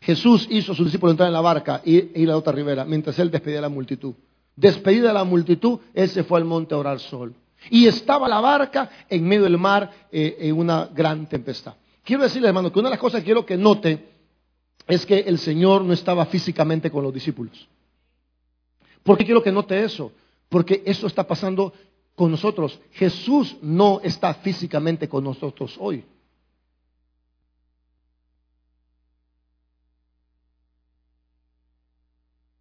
Jesús 0.00 0.46
hizo 0.50 0.72
a 0.72 0.74
sus 0.74 0.86
discípulos 0.86 1.12
entrar 1.12 1.26
en 1.26 1.34
la 1.34 1.40
barca 1.40 1.82
y 1.84 2.20
ir 2.20 2.28
a 2.28 2.32
la 2.32 2.36
otra 2.36 2.52
ribera, 2.52 2.84
mientras 2.84 3.18
él 3.18 3.30
despedía 3.30 3.58
a 3.58 3.62
la 3.62 3.68
multitud. 3.68 4.14
Despedida 4.56 5.10
a 5.10 5.14
la 5.14 5.24
multitud, 5.24 5.78
él 5.94 6.08
se 6.08 6.24
fue 6.24 6.38
al 6.38 6.44
monte 6.44 6.74
a 6.74 6.78
orar 6.78 7.00
solo. 7.00 7.32
Y 7.70 7.86
estaba 7.86 8.28
la 8.28 8.40
barca 8.40 8.90
en 9.08 9.26
medio 9.26 9.44
del 9.44 9.58
mar 9.58 9.90
eh, 10.10 10.36
en 10.40 10.58
una 10.58 10.88
gran 10.92 11.28
tempestad. 11.28 11.74
Quiero 12.02 12.22
decirle, 12.22 12.48
hermano, 12.48 12.72
que 12.72 12.78
una 12.78 12.88
de 12.88 12.94
las 12.94 13.00
cosas 13.00 13.20
que 13.20 13.26
quiero 13.26 13.44
que 13.44 13.56
note 13.56 14.08
es 14.86 15.06
que 15.06 15.20
el 15.20 15.38
Señor 15.38 15.84
no 15.84 15.92
estaba 15.92 16.26
físicamente 16.26 16.90
con 16.90 17.04
los 17.04 17.12
discípulos. 17.14 17.68
¿Por 19.02 19.16
qué 19.16 19.24
quiero 19.24 19.42
que 19.42 19.52
note 19.52 19.82
eso? 19.82 20.12
Porque 20.48 20.82
eso 20.84 21.06
está 21.06 21.26
pasando 21.26 21.72
con 22.14 22.30
nosotros. 22.30 22.80
Jesús 22.92 23.56
no 23.62 24.00
está 24.02 24.34
físicamente 24.34 25.08
con 25.08 25.24
nosotros 25.24 25.76
hoy. 25.78 26.04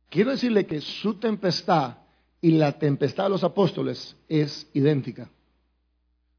Quiero 0.10 0.32
decirle 0.32 0.66
que 0.66 0.82
su 0.82 1.16
tempestad 1.16 1.98
y 2.42 2.51
la 2.51 2.78
tempestad 2.80 3.25
de 3.25 3.30
los 3.30 3.44
apóstoles 3.44 4.16
es 4.28 4.68
idéntica. 4.74 5.30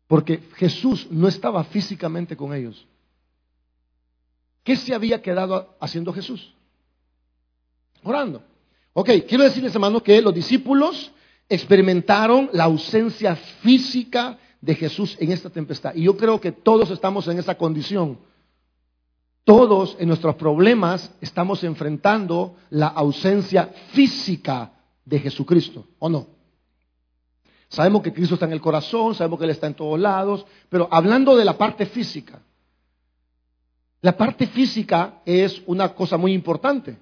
Porque 0.07 0.41
Jesús 0.57 1.07
no 1.11 1.29
estaba 1.29 1.63
físicamente 1.65 2.37
con 2.37 2.53
ellos. 2.53 2.87
¿Qué 4.65 4.77
se 4.77 4.95
había 4.95 5.23
quedado 5.23 5.77
haciendo 5.81 6.13
Jesús? 6.13 6.53
Orando. 8.03 8.43
Ok, 8.93 9.11
quiero 9.29 9.45
decirles, 9.45 9.75
hermano, 9.75 10.03
que 10.03 10.21
los 10.21 10.35
discípulos 10.35 11.13
experimentaron 11.49 12.51
la 12.53 12.65
ausencia 12.65 13.37
física 13.37 14.39
de 14.61 14.75
Jesús 14.75 15.17
en 15.21 15.33
esta 15.33 15.49
tempestad. 15.49 15.95
Y 15.95 16.03
yo 16.03 16.17
creo 16.17 16.41
que 16.41 16.53
todos 16.53 16.91
estamos 16.91 17.27
en 17.29 17.39
esa 17.39 17.57
condición. 17.57 18.19
Todos 19.45 19.97
en 19.99 20.09
nuestros 20.09 20.35
problemas 20.37 21.11
estamos 21.21 21.65
enfrentando 21.65 22.57
la 22.71 22.89
ausencia 22.89 23.73
física 23.93 24.73
de 25.05 25.19
Jesucristo, 25.19 25.87
¿o 25.99 26.09
no? 26.09 26.27
Sabemos 27.69 28.03
que 28.03 28.13
Cristo 28.13 28.35
está 28.35 28.47
en 28.47 28.53
el 28.53 28.61
corazón, 28.61 29.15
sabemos 29.15 29.39
que 29.39 29.45
Él 29.45 29.53
está 29.53 29.67
en 29.67 29.75
todos 29.75 29.99
lados, 29.99 30.45
pero 30.69 30.89
hablando 30.91 31.37
de 31.37 31.45
la 31.45 31.57
parte 31.57 31.87
física, 31.87 32.43
la 34.03 34.17
parte 34.17 34.47
física 34.47 35.21
es 35.25 35.63
una 35.67 35.95
cosa 35.95 36.17
muy 36.17 36.33
importante. 36.33 36.99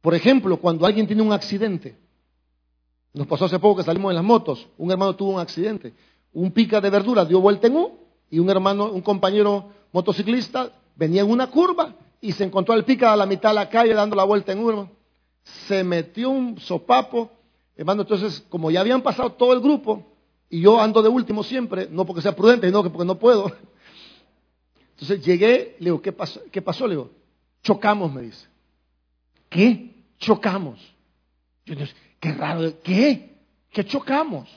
Por 0.00 0.14
ejemplo, 0.14 0.56
cuando 0.58 0.86
alguien 0.86 1.06
tiene 1.06 1.22
un 1.22 1.32
accidente, 1.32 1.96
nos 3.12 3.26
pasó 3.26 3.44
hace 3.44 3.58
poco 3.58 3.76
que 3.78 3.82
salimos 3.84 4.10
en 4.10 4.16
las 4.16 4.24
motos. 4.24 4.68
Un 4.78 4.90
hermano 4.90 5.14
tuvo 5.14 5.32
un 5.32 5.40
accidente. 5.40 5.94
Un 6.32 6.52
pica 6.52 6.80
de 6.80 6.90
verdura 6.90 7.24
dio 7.24 7.40
vuelta 7.40 7.66
en 7.66 7.76
U 7.76 7.98
y 8.30 8.38
un 8.38 8.48
hermano, 8.48 8.90
un 8.90 9.02
compañero 9.02 9.70
motociclista 9.92 10.72
venía 10.96 11.22
en 11.22 11.30
una 11.30 11.48
curva 11.48 11.94
y 12.20 12.32
se 12.32 12.44
encontró 12.44 12.74
al 12.74 12.84
pica 12.84 13.12
a 13.12 13.16
la 13.16 13.26
mitad 13.26 13.50
de 13.50 13.56
la 13.56 13.68
calle 13.68 13.94
dando 13.94 14.16
la 14.16 14.24
vuelta 14.24 14.52
en 14.52 14.64
U. 14.64 14.88
Se 15.66 15.82
metió 15.84 16.30
un 16.30 16.58
sopapo. 16.58 17.30
Hermano, 17.76 18.02
entonces, 18.02 18.44
como 18.48 18.70
ya 18.70 18.80
habían 18.80 19.02
pasado 19.02 19.32
todo 19.32 19.52
el 19.52 19.60
grupo 19.60 20.06
y 20.48 20.60
yo 20.60 20.80
ando 20.80 21.02
de 21.02 21.08
último 21.08 21.42
siempre, 21.42 21.88
no 21.90 22.04
porque 22.04 22.22
sea 22.22 22.36
prudente, 22.36 22.66
sino 22.66 22.82
porque 22.82 23.06
no 23.06 23.18
puedo. 23.18 23.50
Entonces 24.92 25.24
llegué, 25.24 25.76
le 25.78 25.86
digo, 25.86 26.02
¿qué 26.02 26.12
pasó? 26.12 26.40
¿Qué 26.50 26.62
pasó? 26.62 26.86
Le 26.86 26.94
digo, 26.94 27.10
chocamos, 27.62 28.12
me 28.12 28.22
dice. 28.22 28.46
¿Qué? 29.48 29.90
Chocamos. 30.18 30.78
Yo 31.64 31.74
digo, 31.74 31.88
Qué 32.22 32.32
raro, 32.34 32.72
¿qué? 32.84 33.34
¿Qué 33.72 33.84
chocamos? 33.84 34.48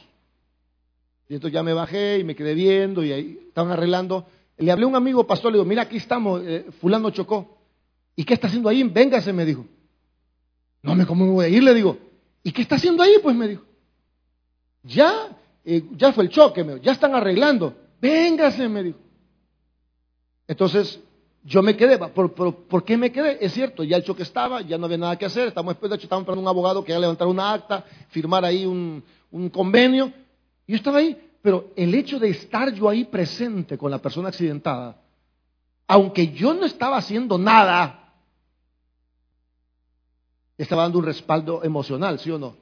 Y 1.28 1.34
entonces 1.34 1.56
ya 1.56 1.64
me 1.64 1.74
bajé 1.74 2.20
y 2.20 2.24
me 2.24 2.36
quedé 2.36 2.54
viendo 2.54 3.04
y 3.04 3.12
ahí 3.12 3.40
estaban 3.48 3.72
arreglando. 3.72 4.28
Le 4.58 4.72
hablé 4.72 4.86
a 4.86 4.88
un 4.88 4.96
amigo 4.96 5.26
pastor, 5.28 5.52
le 5.52 5.58
digo, 5.58 5.66
mira, 5.66 5.84
aquí 5.84 5.98
estamos, 5.98 6.42
eh, 6.46 6.66
fulano 6.80 7.10
chocó. 7.10 7.58
¿Y 8.16 8.24
qué 8.24 8.34
está 8.34 8.48
haciendo 8.48 8.70
ahí? 8.70 8.84
Véngase, 8.84 9.34
me 9.34 9.46
dijo. 9.46 9.66
No, 10.82 10.96
me 10.96 11.06
cómo 11.06 11.26
me 11.26 11.32
voy 11.32 11.46
a 11.46 11.50
ir, 11.50 11.64
le 11.64 11.74
digo. 11.74 11.98
¿Y 12.44 12.52
qué 12.52 12.62
está 12.62 12.76
haciendo 12.76 13.04
ahí? 13.04 13.16
Pues 13.22 13.36
me 13.36 13.48
dijo. 13.48 13.64
Ya, 14.84 15.36
eh, 15.66 15.84
ya 15.98 16.14
fue 16.14 16.26
el 16.26 16.30
choque, 16.30 16.64
me 16.64 16.74
dijo. 16.74 16.84
ya 16.84 16.94
están 16.94 17.16
arreglando. 17.16 17.76
Véngase, 18.00 18.70
me 18.70 18.84
dijo. 18.84 19.00
Entonces 20.48 21.00
yo 21.44 21.62
me 21.62 21.76
quedé. 21.76 21.98
¿Por, 21.98 22.86
qué 22.86 22.98
me 22.98 23.12
quedé? 23.12 23.38
Es 23.44 23.54
cierto, 23.54 23.84
ya 23.84 23.98
el 23.98 24.04
choque 24.04 24.24
estaba, 24.24 24.62
ya 24.62 24.78
no 24.78 24.86
había 24.86 24.98
nada 24.98 25.18
que 25.18 25.26
hacer. 25.26 25.48
Estamos, 25.48 25.80
de 25.80 25.88
hecho, 25.88 26.04
estamos 26.04 26.24
esperando 26.24 26.42
un 26.42 26.48
abogado 26.48 26.84
que 26.84 26.92
iba 26.92 26.98
a 26.98 27.02
levantar 27.02 27.28
una 27.28 27.54
acta, 27.54 27.84
firmar 28.10 28.46
ahí 28.46 28.66
un, 28.66 29.04
un 29.32 29.50
convenio. 29.50 30.12
Yo 30.68 30.76
estaba 30.76 31.00
ahí, 31.00 31.18
pero 31.46 31.72
el 31.76 31.94
hecho 31.94 32.18
de 32.18 32.30
estar 32.30 32.74
yo 32.74 32.90
ahí 32.90 33.06
presente 33.06 33.78
con 33.78 33.92
la 33.92 34.00
persona 34.00 34.30
accidentada, 34.30 35.00
aunque 35.86 36.32
yo 36.32 36.56
no 36.56 36.66
estaba 36.66 36.98
haciendo 36.98 37.38
nada, 37.38 38.16
estaba 40.58 40.82
dando 40.82 40.98
un 40.98 41.06
respaldo 41.06 41.64
emocional, 41.64 42.18
¿sí 42.18 42.32
o 42.32 42.40
no? 42.40 42.56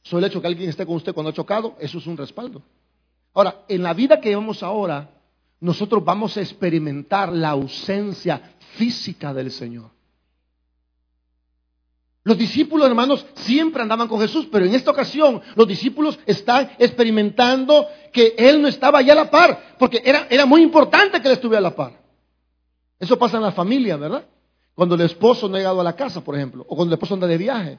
Solo 0.00 0.20
el 0.20 0.30
hecho 0.30 0.40
que 0.40 0.46
alguien 0.46 0.70
esté 0.70 0.86
con 0.86 0.96
usted 0.96 1.12
cuando 1.12 1.28
ha 1.28 1.34
chocado, 1.34 1.76
eso 1.80 1.98
es 1.98 2.06
un 2.06 2.16
respaldo. 2.16 2.62
Ahora, 3.34 3.66
en 3.68 3.82
la 3.82 3.92
vida 3.92 4.22
que 4.22 4.30
llevamos 4.30 4.62
ahora, 4.62 5.10
nosotros 5.60 6.02
vamos 6.02 6.38
a 6.38 6.40
experimentar 6.40 7.30
la 7.30 7.50
ausencia 7.50 8.54
física 8.76 9.34
del 9.34 9.50
Señor. 9.50 9.90
Los 12.24 12.38
discípulos, 12.38 12.88
hermanos, 12.88 13.26
siempre 13.34 13.82
andaban 13.82 14.08
con 14.08 14.18
Jesús, 14.18 14.48
pero 14.50 14.64
en 14.64 14.74
esta 14.74 14.90
ocasión 14.90 15.42
los 15.54 15.68
discípulos 15.68 16.18
están 16.24 16.70
experimentando 16.78 17.86
que 18.12 18.34
Él 18.38 18.62
no 18.62 18.68
estaba 18.68 19.00
allá 19.00 19.12
a 19.12 19.16
la 19.16 19.30
par, 19.30 19.76
porque 19.78 20.00
era, 20.02 20.26
era 20.30 20.46
muy 20.46 20.62
importante 20.62 21.20
que 21.20 21.28
Él 21.28 21.34
estuviera 21.34 21.58
a 21.58 21.70
la 21.70 21.76
par. 21.76 22.00
Eso 22.98 23.18
pasa 23.18 23.36
en 23.36 23.42
la 23.42 23.52
familia, 23.52 23.98
¿verdad? 23.98 24.24
Cuando 24.74 24.94
el 24.94 25.02
esposo 25.02 25.48
no 25.48 25.56
ha 25.56 25.58
llegado 25.58 25.82
a 25.82 25.84
la 25.84 25.94
casa, 25.94 26.24
por 26.24 26.34
ejemplo, 26.34 26.64
o 26.66 26.74
cuando 26.74 26.94
el 26.94 26.98
esposo 26.98 27.12
anda 27.12 27.26
de 27.26 27.36
viaje. 27.36 27.78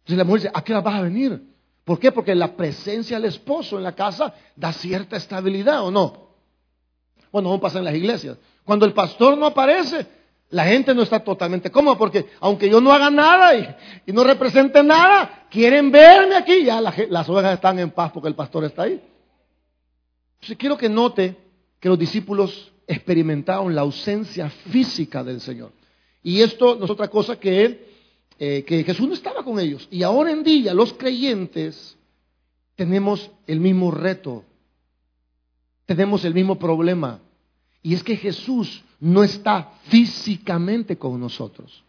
Entonces 0.00 0.16
la 0.16 0.24
mujer 0.24 0.40
dice, 0.40 0.52
¿a 0.54 0.64
qué 0.64 0.72
hora 0.72 0.80
vas 0.80 0.94
a 0.94 1.02
venir? 1.02 1.42
¿Por 1.84 1.98
qué? 1.98 2.10
Porque 2.10 2.34
la 2.34 2.56
presencia 2.56 3.18
del 3.18 3.28
esposo 3.28 3.76
en 3.76 3.84
la 3.84 3.94
casa 3.94 4.32
da 4.56 4.72
cierta 4.72 5.16
estabilidad, 5.16 5.84
¿o 5.84 5.90
no? 5.90 6.28
Bueno, 7.30 7.50
aún 7.50 7.60
pasa 7.60 7.78
en 7.78 7.84
las 7.84 7.94
iglesias. 7.94 8.38
Cuando 8.64 8.86
el 8.86 8.94
pastor 8.94 9.36
no 9.36 9.44
aparece, 9.44 10.06
la 10.50 10.64
gente 10.64 10.94
no 10.94 11.02
está 11.02 11.20
totalmente 11.20 11.70
cómoda 11.70 11.98
porque 11.98 12.26
aunque 12.40 12.68
yo 12.68 12.80
no 12.80 12.92
haga 12.92 13.10
nada 13.10 13.56
y, 14.06 14.12
no 14.12 14.24
represente 14.24 14.82
nada, 14.82 15.46
quieren 15.50 15.90
verme 15.90 16.36
aquí. 16.36 16.64
Ya 16.64 16.80
las 16.80 17.28
ovejas 17.28 17.54
están 17.54 17.78
en 17.78 17.90
paz 17.90 18.12
porque 18.12 18.28
el 18.28 18.34
pastor 18.34 18.64
está 18.64 18.82
ahí. 18.82 19.00
Entonces 20.36 20.56
quiero 20.56 20.78
que 20.78 20.88
note 20.88 21.36
que 21.78 21.88
los 21.88 21.98
discípulos 21.98 22.72
experimentaron 22.86 23.74
la 23.74 23.82
ausencia 23.82 24.48
física 24.48 25.22
del 25.22 25.40
Señor. 25.40 25.72
Y 26.22 26.40
esto 26.40 26.76
no 26.76 26.86
es 26.86 26.90
otra 26.90 27.08
cosa 27.08 27.38
que, 27.38 27.86
eh, 28.38 28.64
que 28.66 28.84
Jesús 28.84 29.06
no 29.06 29.14
estaba 29.14 29.42
con 29.42 29.60
ellos. 29.60 29.86
Y 29.90 30.02
ahora 30.02 30.30
en 30.30 30.42
día 30.42 30.72
los 30.72 30.94
creyentes 30.94 31.96
tenemos 32.74 33.30
el 33.46 33.60
mismo 33.60 33.90
reto 33.90 34.44
tenemos 35.88 36.22
el 36.26 36.34
mismo 36.34 36.58
problema. 36.58 37.18
Y 37.88 37.94
es 37.94 38.04
que 38.04 38.16
Jesús 38.16 38.84
no 39.00 39.22
está 39.22 39.70
físicamente 39.84 40.98
con 40.98 41.18
nosotros. 41.18 41.82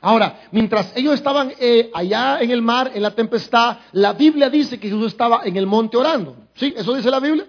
Ahora, 0.00 0.42
mientras 0.52 0.96
ellos 0.96 1.14
estaban 1.14 1.52
eh, 1.58 1.90
allá 1.92 2.40
en 2.40 2.52
el 2.52 2.62
mar, 2.62 2.92
en 2.94 3.02
la 3.02 3.10
tempestad, 3.10 3.78
la 3.90 4.12
Biblia 4.12 4.48
dice 4.48 4.78
que 4.78 4.88
Jesús 4.88 5.08
estaba 5.08 5.40
en 5.44 5.56
el 5.56 5.66
monte 5.66 5.96
orando. 5.96 6.36
¿Sí? 6.54 6.72
¿Eso 6.76 6.94
dice 6.94 7.10
la 7.10 7.18
Biblia? 7.18 7.44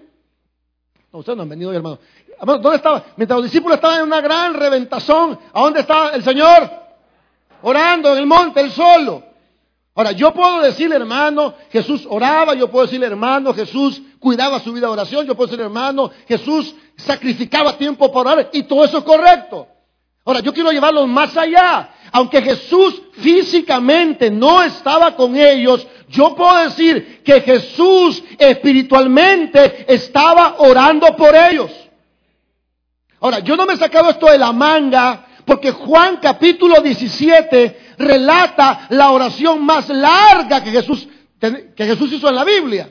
No, 1.12 1.20
ustedes 1.20 1.36
no 1.36 1.44
han 1.44 1.48
venido, 1.48 1.72
hermano. 1.72 2.00
¿Dónde 2.44 2.74
estaba? 2.74 3.04
Mientras 3.16 3.36
los 3.36 3.44
discípulos 3.44 3.76
estaban 3.76 3.98
en 3.98 4.06
una 4.06 4.20
gran 4.20 4.54
reventazón, 4.54 5.38
¿a 5.52 5.60
dónde 5.60 5.78
estaba 5.78 6.10
el 6.16 6.24
Señor? 6.24 6.68
Orando 7.62 8.10
en 8.10 8.18
el 8.18 8.26
monte, 8.26 8.60
él 8.60 8.72
solo. 8.72 9.22
Ahora, 9.96 10.10
yo 10.10 10.34
puedo 10.34 10.60
decirle, 10.60 10.96
hermano, 10.96 11.54
Jesús 11.70 12.04
oraba, 12.10 12.54
yo 12.54 12.68
puedo 12.68 12.86
decirle, 12.86 13.06
hermano, 13.06 13.54
Jesús 13.54 14.02
cuidaba 14.18 14.58
su 14.58 14.72
vida 14.72 14.88
de 14.88 14.92
oración, 14.92 15.24
yo 15.24 15.36
puedo 15.36 15.46
decirle, 15.46 15.66
hermano, 15.66 16.10
Jesús 16.26 16.74
sacrificaba 16.96 17.78
tiempo 17.78 18.10
para 18.12 18.32
orar, 18.32 18.50
y 18.52 18.64
todo 18.64 18.84
eso 18.84 18.98
es 18.98 19.04
correcto. 19.04 19.68
Ahora, 20.24 20.40
yo 20.40 20.52
quiero 20.52 20.72
llevarlo 20.72 21.06
más 21.06 21.36
allá. 21.36 21.90
Aunque 22.10 22.42
Jesús 22.42 23.02
físicamente 23.12 24.30
no 24.30 24.62
estaba 24.62 25.14
con 25.14 25.36
ellos, 25.36 25.86
yo 26.08 26.34
puedo 26.34 26.56
decir 26.64 27.22
que 27.22 27.40
Jesús 27.40 28.22
espiritualmente 28.38 29.92
estaba 29.92 30.56
orando 30.58 31.14
por 31.16 31.34
ellos. 31.34 31.70
Ahora, 33.20 33.40
yo 33.40 33.56
no 33.56 33.66
me 33.66 33.74
he 33.74 33.76
sacado 33.76 34.10
esto 34.10 34.26
de 34.26 34.38
la 34.38 34.52
manga 34.52 35.26
porque 35.44 35.72
Juan 35.72 36.18
capítulo 36.22 36.80
17 36.80 37.83
relata 37.98 38.86
la 38.90 39.10
oración 39.10 39.64
más 39.64 39.88
larga 39.88 40.62
que 40.62 40.70
Jesús, 40.70 41.08
que 41.40 41.86
Jesús 41.86 42.12
hizo 42.12 42.28
en 42.28 42.34
la 42.34 42.44
Biblia. 42.44 42.90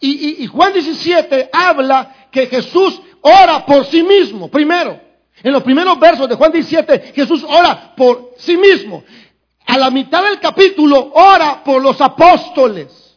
Y, 0.00 0.42
y, 0.42 0.46
Juan 0.46 0.72
17 0.72 1.50
habla 1.52 2.28
que 2.30 2.46
Jesús 2.46 3.00
ora 3.22 3.64
por 3.64 3.86
sí 3.86 4.02
mismo, 4.02 4.48
primero. 4.48 5.00
En 5.42 5.52
los 5.52 5.62
primeros 5.62 5.98
versos 5.98 6.28
de 6.28 6.34
Juan 6.34 6.52
17, 6.52 7.12
Jesús 7.14 7.44
ora 7.48 7.94
por 7.96 8.34
sí 8.38 8.56
mismo. 8.56 9.04
A 9.66 9.78
la 9.78 9.90
mitad 9.90 10.24
del 10.24 10.40
capítulo 10.40 11.12
ora 11.14 11.62
por 11.64 11.82
los 11.82 12.00
apóstoles. 12.00 13.07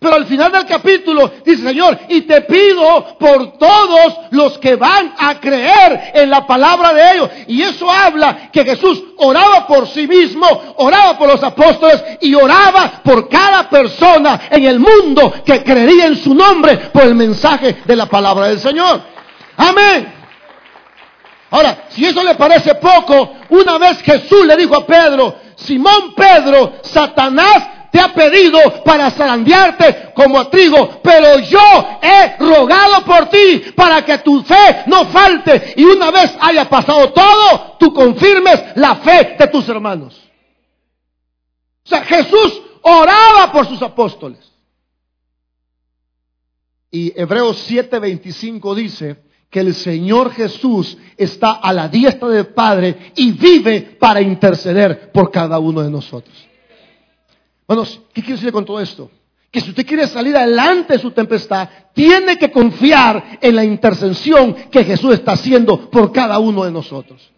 Pero 0.00 0.14
al 0.14 0.24
final 0.24 0.50
del 0.50 0.64
capítulo 0.64 1.30
dice, 1.44 1.62
Señor, 1.62 1.98
y 2.08 2.22
te 2.22 2.40
pido 2.40 3.18
por 3.18 3.58
todos 3.58 4.16
los 4.30 4.56
que 4.56 4.76
van 4.76 5.12
a 5.18 5.38
creer 5.38 6.12
en 6.14 6.30
la 6.30 6.46
palabra 6.46 6.94
de 6.94 7.12
ellos. 7.12 7.30
Y 7.48 7.60
eso 7.60 7.88
habla 7.90 8.50
que 8.50 8.64
Jesús 8.64 9.02
oraba 9.18 9.66
por 9.66 9.86
sí 9.88 10.08
mismo, 10.08 10.46
oraba 10.78 11.18
por 11.18 11.28
los 11.28 11.42
apóstoles 11.42 12.02
y 12.22 12.34
oraba 12.34 13.02
por 13.04 13.28
cada 13.28 13.68
persona 13.68 14.40
en 14.50 14.64
el 14.64 14.80
mundo 14.80 15.34
que 15.44 15.62
creería 15.62 16.06
en 16.06 16.16
su 16.16 16.34
nombre 16.34 16.78
por 16.94 17.02
el 17.02 17.14
mensaje 17.14 17.82
de 17.84 17.96
la 17.96 18.06
palabra 18.06 18.46
del 18.46 18.58
Señor. 18.58 19.02
Amén. 19.58 20.14
Ahora, 21.50 21.88
si 21.90 22.06
eso 22.06 22.24
le 22.24 22.36
parece 22.36 22.74
poco, 22.76 23.34
una 23.50 23.76
vez 23.76 24.00
Jesús 24.00 24.46
le 24.46 24.56
dijo 24.56 24.76
a 24.76 24.86
Pedro, 24.86 25.36
Simón 25.56 26.14
Pedro, 26.16 26.72
Satanás 26.84 27.79
te 27.90 28.00
ha 28.00 28.12
pedido 28.12 28.82
para 28.84 29.10
zarandearte 29.10 30.12
como 30.14 30.48
trigo, 30.48 31.00
pero 31.02 31.38
yo 31.40 31.98
he 32.02 32.36
rogado 32.38 33.04
por 33.04 33.28
ti 33.28 33.72
para 33.74 34.04
que 34.04 34.18
tu 34.18 34.42
fe 34.42 34.84
no 34.86 35.06
falte 35.06 35.74
y 35.76 35.84
una 35.84 36.10
vez 36.10 36.36
haya 36.40 36.68
pasado 36.68 37.12
todo, 37.12 37.76
tú 37.78 37.92
confirmes 37.92 38.76
la 38.76 38.96
fe 38.96 39.36
de 39.38 39.46
tus 39.48 39.68
hermanos. 39.68 40.20
O 41.84 41.88
sea, 41.88 42.04
Jesús 42.04 42.62
oraba 42.82 43.50
por 43.52 43.66
sus 43.66 43.82
apóstoles. 43.82 44.50
Y 46.90 47.12
Hebreos 47.20 47.68
7:25 47.68 48.74
dice 48.74 49.22
que 49.48 49.60
el 49.60 49.74
Señor 49.74 50.32
Jesús 50.32 50.96
está 51.16 51.52
a 51.52 51.72
la 51.72 51.88
diestra 51.88 52.28
del 52.28 52.48
Padre 52.48 53.12
y 53.16 53.32
vive 53.32 53.96
para 53.98 54.20
interceder 54.20 55.10
por 55.12 55.30
cada 55.30 55.58
uno 55.58 55.82
de 55.82 55.90
nosotros. 55.90 56.49
Bueno, 57.70 57.84
¿qué 58.12 58.20
quiero 58.20 58.34
decir 58.34 58.50
con 58.50 58.64
todo 58.64 58.80
esto? 58.80 59.08
Que 59.48 59.60
si 59.60 59.70
usted 59.70 59.86
quiere 59.86 60.08
salir 60.08 60.36
adelante 60.36 60.94
de 60.94 60.98
su 60.98 61.12
tempestad, 61.12 61.68
tiene 61.94 62.36
que 62.36 62.50
confiar 62.50 63.38
en 63.40 63.54
la 63.54 63.62
intercesión 63.62 64.54
que 64.72 64.82
Jesús 64.82 65.14
está 65.14 65.32
haciendo 65.34 65.88
por 65.88 66.10
cada 66.10 66.40
uno 66.40 66.64
de 66.64 66.72
nosotros. 66.72 67.30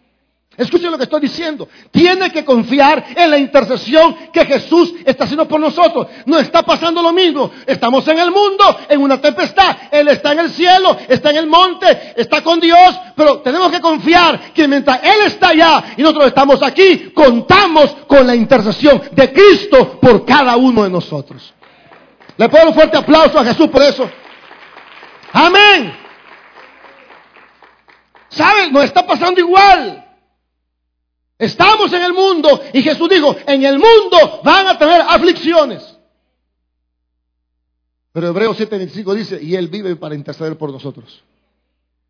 Escuchen 0.55 0.91
lo 0.91 0.97
que 0.97 1.05
estoy 1.05 1.21
diciendo. 1.21 1.67
Tiene 1.89 2.31
que 2.31 2.45
confiar 2.45 3.03
en 3.15 3.31
la 3.31 3.39
intercesión 3.39 4.15
que 4.31 4.45
Jesús 4.45 4.93
está 5.03 5.23
haciendo 5.23 5.47
por 5.47 5.59
nosotros. 5.59 6.07
No 6.27 6.37
está 6.37 6.61
pasando 6.61 7.01
lo 7.01 7.11
mismo. 7.11 7.49
Estamos 7.65 8.07
en 8.07 8.19
el 8.19 8.29
mundo, 8.29 8.77
en 8.87 9.01
una 9.01 9.19
tempestad. 9.19 9.75
Él 9.89 10.07
está 10.09 10.33
en 10.33 10.39
el 10.39 10.51
cielo, 10.51 10.95
está 11.07 11.31
en 11.31 11.37
el 11.37 11.47
monte, 11.47 12.13
está 12.15 12.43
con 12.43 12.59
Dios. 12.59 12.95
Pero 13.15 13.39
tenemos 13.39 13.71
que 13.71 13.81
confiar 13.81 14.53
que 14.53 14.67
mientras 14.67 15.01
Él 15.03 15.25
está 15.25 15.49
allá 15.49 15.83
y 15.97 16.03
nosotros 16.03 16.27
estamos 16.27 16.61
aquí, 16.61 17.11
contamos 17.15 17.95
con 18.07 18.27
la 18.27 18.35
intercesión 18.35 19.01
de 19.11 19.33
Cristo 19.33 19.99
por 19.99 20.23
cada 20.23 20.55
uno 20.55 20.83
de 20.83 20.89
nosotros. 20.91 21.51
Le 22.37 22.47
pongo 22.47 22.67
un 22.67 22.73
fuerte 22.75 22.97
aplauso 22.97 23.39
a 23.39 23.45
Jesús 23.45 23.69
por 23.69 23.81
eso. 23.81 24.07
Amén. 25.31 25.97
¿Saben? 28.29 28.71
No 28.71 28.83
está 28.83 29.03
pasando 29.05 29.39
igual. 29.39 30.02
Estamos 31.43 31.91
en 31.91 32.01
el 32.01 32.13
mundo 32.13 32.61
y 32.71 32.81
Jesús 32.81 33.09
dijo, 33.09 33.35
en 33.45 33.63
el 33.63 33.77
mundo 33.77 34.41
van 34.43 34.67
a 34.67 34.77
tener 34.77 35.01
aflicciones. 35.01 35.97
Pero 38.13 38.27
Hebreos 38.27 38.57
7:25 38.57 39.13
dice, 39.13 39.43
y 39.43 39.55
Él 39.55 39.67
vive 39.67 39.95
para 39.97 40.15
interceder 40.15 40.57
por 40.57 40.71
nosotros. 40.71 41.21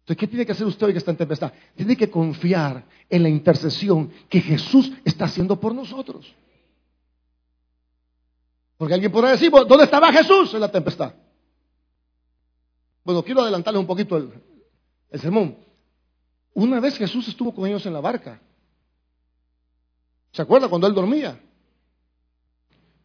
Entonces, 0.01 0.19
¿qué 0.19 0.27
tiene 0.27 0.45
que 0.45 0.51
hacer 0.51 0.67
usted 0.67 0.85
hoy 0.85 0.91
que 0.91 0.99
está 0.99 1.11
en 1.11 1.17
tempestad? 1.17 1.51
Tiene 1.75 1.95
que 1.95 2.11
confiar 2.11 2.85
en 3.09 3.23
la 3.23 3.29
intercesión 3.29 4.11
que 4.29 4.41
Jesús 4.41 4.91
está 5.03 5.25
haciendo 5.25 5.59
por 5.59 5.73
nosotros. 5.73 6.31
Porque 8.77 8.93
alguien 8.93 9.11
podrá 9.11 9.31
decir, 9.31 9.49
¿dónde 9.49 9.85
estaba 9.85 10.11
Jesús 10.11 10.53
en 10.53 10.59
la 10.59 10.69
tempestad? 10.71 11.13
Bueno, 13.03 13.23
quiero 13.23 13.41
adelantarle 13.41 13.79
un 13.79 13.87
poquito 13.87 14.17
el, 14.17 14.31
el 15.09 15.19
sermón. 15.19 15.57
Una 16.53 16.79
vez 16.79 16.97
Jesús 16.97 17.27
estuvo 17.29 17.55
con 17.55 17.65
ellos 17.65 17.85
en 17.85 17.93
la 17.93 18.01
barca. 18.01 18.39
¿Se 20.33 20.41
acuerda 20.41 20.67
cuando 20.67 20.87
él 20.87 20.93
dormía? 20.93 21.39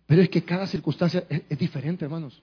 Pero 0.06 0.22
es 0.22 0.28
que 0.30 0.42
cada 0.42 0.66
circunstancia 0.66 1.24
es, 1.28 1.58
diferente, 1.58 2.04
hermanos. 2.04 2.42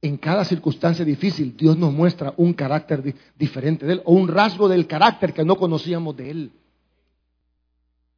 en 0.00 0.16
cada 0.18 0.44
circunstancia 0.44 1.04
difícil, 1.04 1.56
Dios 1.56 1.76
nos 1.78 1.92
muestra 1.92 2.34
un 2.36 2.52
carácter 2.52 3.02
di- 3.02 3.14
diferente 3.36 3.86
de 3.86 3.94
Él 3.94 4.02
o 4.04 4.12
un 4.12 4.28
rasgo 4.28 4.68
del 4.68 4.86
carácter 4.86 5.32
que 5.32 5.44
no 5.44 5.56
conocíamos 5.56 6.14
de 6.16 6.30
Él. 6.30 6.52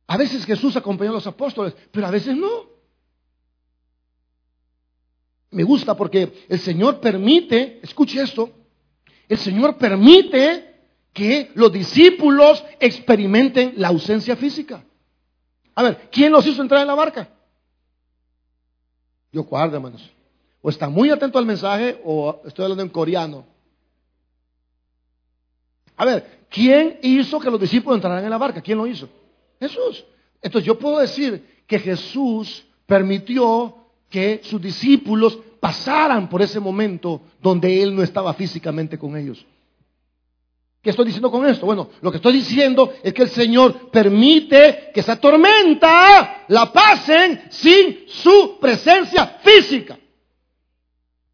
A 0.08 0.16
veces 0.16 0.44
Jesús 0.44 0.76
acompañó 0.76 1.10
a 1.10 1.14
los 1.14 1.26
apóstoles, 1.26 1.74
pero 1.92 2.06
a 2.06 2.10
veces 2.10 2.36
no. 2.36 2.66
Me 5.52 5.62
gusta 5.62 5.96
porque 5.96 6.44
el 6.48 6.58
Señor 6.58 7.00
permite, 7.00 7.78
escuche 7.82 8.20
esto, 8.20 8.50
el 9.28 9.38
Señor 9.38 9.76
permite 9.78 10.74
que 11.12 11.50
los 11.54 11.72
discípulos 11.72 12.62
experimenten 12.80 13.74
la 13.76 13.88
ausencia 13.88 14.36
física. 14.36 14.84
A 15.76 15.82
ver, 15.82 16.08
¿quién 16.10 16.32
los 16.32 16.44
hizo 16.46 16.62
entrar 16.62 16.80
en 16.80 16.86
la 16.88 16.94
barca? 16.94 17.28
Yo 19.30 19.44
guardo, 19.44 19.76
hermanos. 19.76 20.10
O 20.62 20.70
está 20.70 20.88
muy 20.88 21.10
atento 21.10 21.38
al 21.38 21.46
mensaje 21.46 22.00
o 22.02 22.40
estoy 22.46 22.64
hablando 22.64 22.82
en 22.82 22.88
coreano. 22.88 23.44
A 25.96 26.04
ver, 26.04 26.46
¿quién 26.48 26.98
hizo 27.02 27.38
que 27.38 27.50
los 27.50 27.60
discípulos 27.60 27.98
entraran 27.98 28.24
en 28.24 28.30
la 28.30 28.38
barca? 28.38 28.62
¿Quién 28.62 28.78
lo 28.78 28.86
hizo? 28.86 29.08
Jesús. 29.60 30.04
Entonces 30.40 30.66
yo 30.66 30.78
puedo 30.78 30.98
decir 30.98 31.62
que 31.66 31.78
Jesús 31.78 32.66
permitió 32.86 33.76
que 34.08 34.40
sus 34.44 34.60
discípulos 34.60 35.38
pasaran 35.60 36.28
por 36.28 36.40
ese 36.40 36.58
momento 36.58 37.20
donde 37.42 37.82
Él 37.82 37.94
no 37.94 38.02
estaba 38.02 38.32
físicamente 38.32 38.98
con 38.98 39.16
ellos. 39.16 39.44
¿Qué 40.86 40.90
estoy 40.90 41.06
diciendo 41.06 41.32
con 41.32 41.44
esto? 41.44 41.66
Bueno, 41.66 41.88
lo 42.00 42.12
que 42.12 42.18
estoy 42.18 42.34
diciendo 42.34 42.94
es 43.02 43.12
que 43.12 43.22
el 43.22 43.28
Señor 43.28 43.90
permite 43.90 44.92
que 44.94 45.00
esa 45.00 45.16
tormenta 45.16 46.44
la 46.46 46.72
pasen 46.72 47.46
sin 47.50 48.04
su 48.06 48.56
presencia 48.60 49.38
física. 49.42 49.98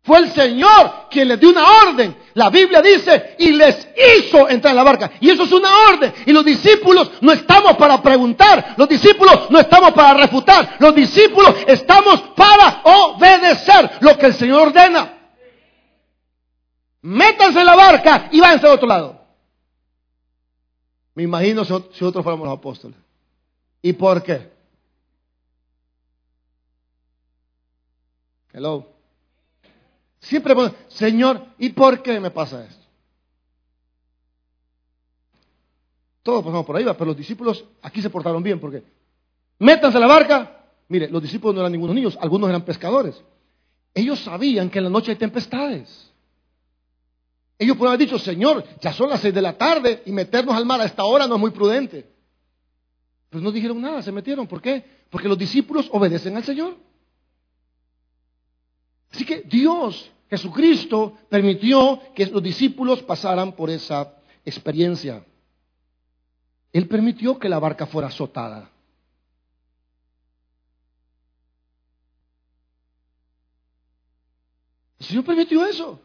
Fue 0.05 0.21
el 0.21 0.31
Señor 0.31 1.07
quien 1.11 1.29
les 1.29 1.39
dio 1.39 1.51
una 1.51 1.67
orden. 1.83 2.17
La 2.33 2.49
Biblia 2.49 2.81
dice, 2.81 3.37
y 3.39 3.53
les 3.53 3.89
hizo 3.95 4.49
entrar 4.49 4.73
en 4.73 4.77
la 4.77 4.85
barca. 4.85 5.11
Y 5.21 5.29
eso 5.29 5.43
es 5.43 5.53
una 5.53 5.69
orden. 5.91 6.15
Y 6.25 6.33
los 6.33 6.47
discípulos 6.47 7.11
no 7.21 7.31
estamos 7.31 7.77
para 7.77 8.01
preguntar. 8.01 8.77
Los 8.79 8.89
discípulos 8.89 9.51
no 9.51 9.59
estamos 9.59 9.93
para 9.93 10.15
refutar. 10.15 10.77
Los 10.79 10.95
discípulos 10.95 11.57
estamos 11.67 12.23
para 12.35 12.81
obedecer 12.85 13.99
lo 14.01 14.17
que 14.17 14.25
el 14.25 14.35
Señor 14.35 14.69
ordena. 14.69 15.13
Métanse 17.03 17.61
en 17.61 17.67
la 17.67 17.77
barca 17.77 18.29
y 18.33 18.41
váyanse 18.41 18.67
al 18.67 18.73
otro 18.73 18.89
lado. 18.89 19.22
Me 21.15 21.25
imagino 21.25 21.65
si 21.65 21.73
nosotros 21.73 22.23
fuéramos 22.23 22.47
los 22.47 22.59
apóstoles. 22.59 22.97
¿Y 23.83 23.93
por 23.93 24.23
qué? 24.23 24.51
Hello. 28.53 28.87
Siempre, 30.21 30.55
Señor, 30.89 31.45
¿y 31.59 31.71
por 31.71 32.03
qué 32.03 32.21
me 32.21 32.31
pasa 32.31 32.65
esto? 32.65 32.83
Todos 36.23 36.45
pasamos 36.45 36.65
por 36.65 36.77
ahí, 36.77 36.85
pero 36.85 37.07
los 37.07 37.17
discípulos 37.17 37.65
aquí 37.83 38.01
se 38.01 38.09
portaron 38.09 38.43
bien, 38.43 38.61
porque 38.61 38.85
métanse 39.59 39.97
a 39.97 40.01
la 40.01 40.07
barca. 40.07 40.65
Mire, 40.89 41.09
los 41.09 41.23
discípulos 41.23 41.55
no 41.55 41.63
eran 41.63 41.73
ningunos 41.73 41.97
niños, 41.97 42.17
algunos 42.21 42.49
eran 42.49 42.65
pescadores. 42.65 43.21
Ellos 43.95 44.21
sabían 44.21 44.71
que 44.71 44.79
en 44.79 44.85
la 44.85 44.91
noche 44.91 45.11
hay 45.11 45.17
tempestades. 45.17 46.12
Ellos 47.63 47.77
pueden 47.77 47.95
haber 47.95 48.09
dicho, 48.09 48.19
Señor, 48.19 48.65
ya 48.81 48.93
son 48.93 49.09
las 49.09 49.21
seis 49.21 49.33
de 49.33 49.41
la 49.41 49.57
tarde 49.57 50.03
y 50.05 50.11
meternos 50.11 50.57
al 50.57 50.67
mar 50.67 50.81
a 50.81 50.85
esta 50.85 51.05
hora 51.05 51.29
no 51.29 51.37
es 51.37 51.41
muy 51.41 51.53
prudente. 51.53 52.11
Pero 53.31 53.41
no 53.41 53.53
dijeron 53.53 53.81
nada, 53.81 54.03
se 54.03 54.11
metieron. 54.11 54.49
¿Por 54.49 54.61
qué? 54.61 54.85
Porque 55.09 55.29
los 55.29 55.39
discípulos 55.39 55.89
obedecen 55.93 56.37
al 56.37 56.43
Señor. 56.43 56.77
Así 59.13 59.25
que 59.25 59.43
Dios, 59.43 60.11
Jesucristo, 60.29 61.17
permitió 61.29 62.01
que 62.17 62.27
los 62.27 62.43
discípulos 62.43 63.01
pasaran 63.05 63.53
por 63.53 63.71
esa 63.71 64.13
experiencia. 64.45 65.25
Él 66.73 66.89
permitió 66.89 67.39
que 67.39 67.49
la 67.49 67.61
barca 67.61 67.87
fuera 67.87 68.09
azotada. 68.09 68.73
El 74.99 75.07
Señor 75.07 75.25
permitió 75.25 75.65
eso. 75.65 76.01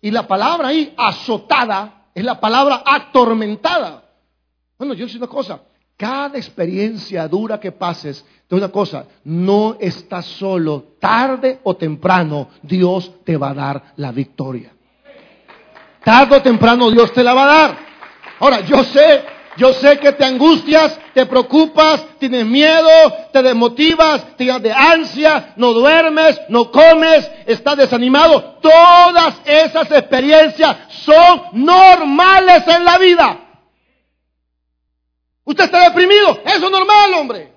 Y 0.00 0.10
la 0.10 0.26
palabra 0.26 0.68
ahí, 0.68 0.94
azotada, 0.96 2.06
es 2.14 2.24
la 2.24 2.40
palabra 2.40 2.82
atormentada. 2.84 4.04
Bueno, 4.78 4.94
yo 4.94 5.08
sé 5.08 5.18
una 5.18 5.26
cosa, 5.26 5.60
cada 5.96 6.38
experiencia 6.38 7.26
dura 7.26 7.58
que 7.58 7.72
pases, 7.72 8.24
de 8.48 8.56
una 8.56 8.68
cosa, 8.68 9.04
no 9.24 9.76
estás 9.80 10.24
solo, 10.24 10.94
tarde 11.00 11.60
o 11.64 11.76
temprano 11.76 12.48
Dios 12.62 13.12
te 13.24 13.36
va 13.36 13.50
a 13.50 13.54
dar 13.54 13.92
la 13.96 14.12
victoria. 14.12 14.72
Tarde 16.02 16.36
o 16.36 16.42
temprano 16.42 16.90
Dios 16.90 17.12
te 17.12 17.22
la 17.22 17.34
va 17.34 17.42
a 17.42 17.46
dar. 17.46 17.78
Ahora, 18.38 18.60
yo 18.60 18.84
sé, 18.84 19.24
yo 19.58 19.72
sé 19.72 19.98
que 19.98 20.12
te 20.12 20.24
angustias, 20.24 20.96
te 21.12 21.26
preocupas, 21.26 22.04
tienes 22.20 22.46
miedo, 22.46 22.88
te 23.32 23.42
desmotivas, 23.42 24.36
te 24.36 24.44
llenas 24.44 24.62
de 24.62 24.72
ansia, 24.72 25.54
no 25.56 25.72
duermes, 25.72 26.40
no 26.48 26.70
comes, 26.70 27.28
estás 27.44 27.76
desanimado. 27.76 28.60
Todas 28.62 29.34
esas 29.44 29.90
experiencias 29.90 30.76
son 31.04 31.42
normales 31.54 32.68
en 32.68 32.84
la 32.84 32.98
vida. 32.98 33.38
Usted 35.42 35.64
está 35.64 35.88
deprimido, 35.88 36.40
eso 36.44 36.66
es 36.66 36.70
normal, 36.70 37.14
hombre. 37.14 37.52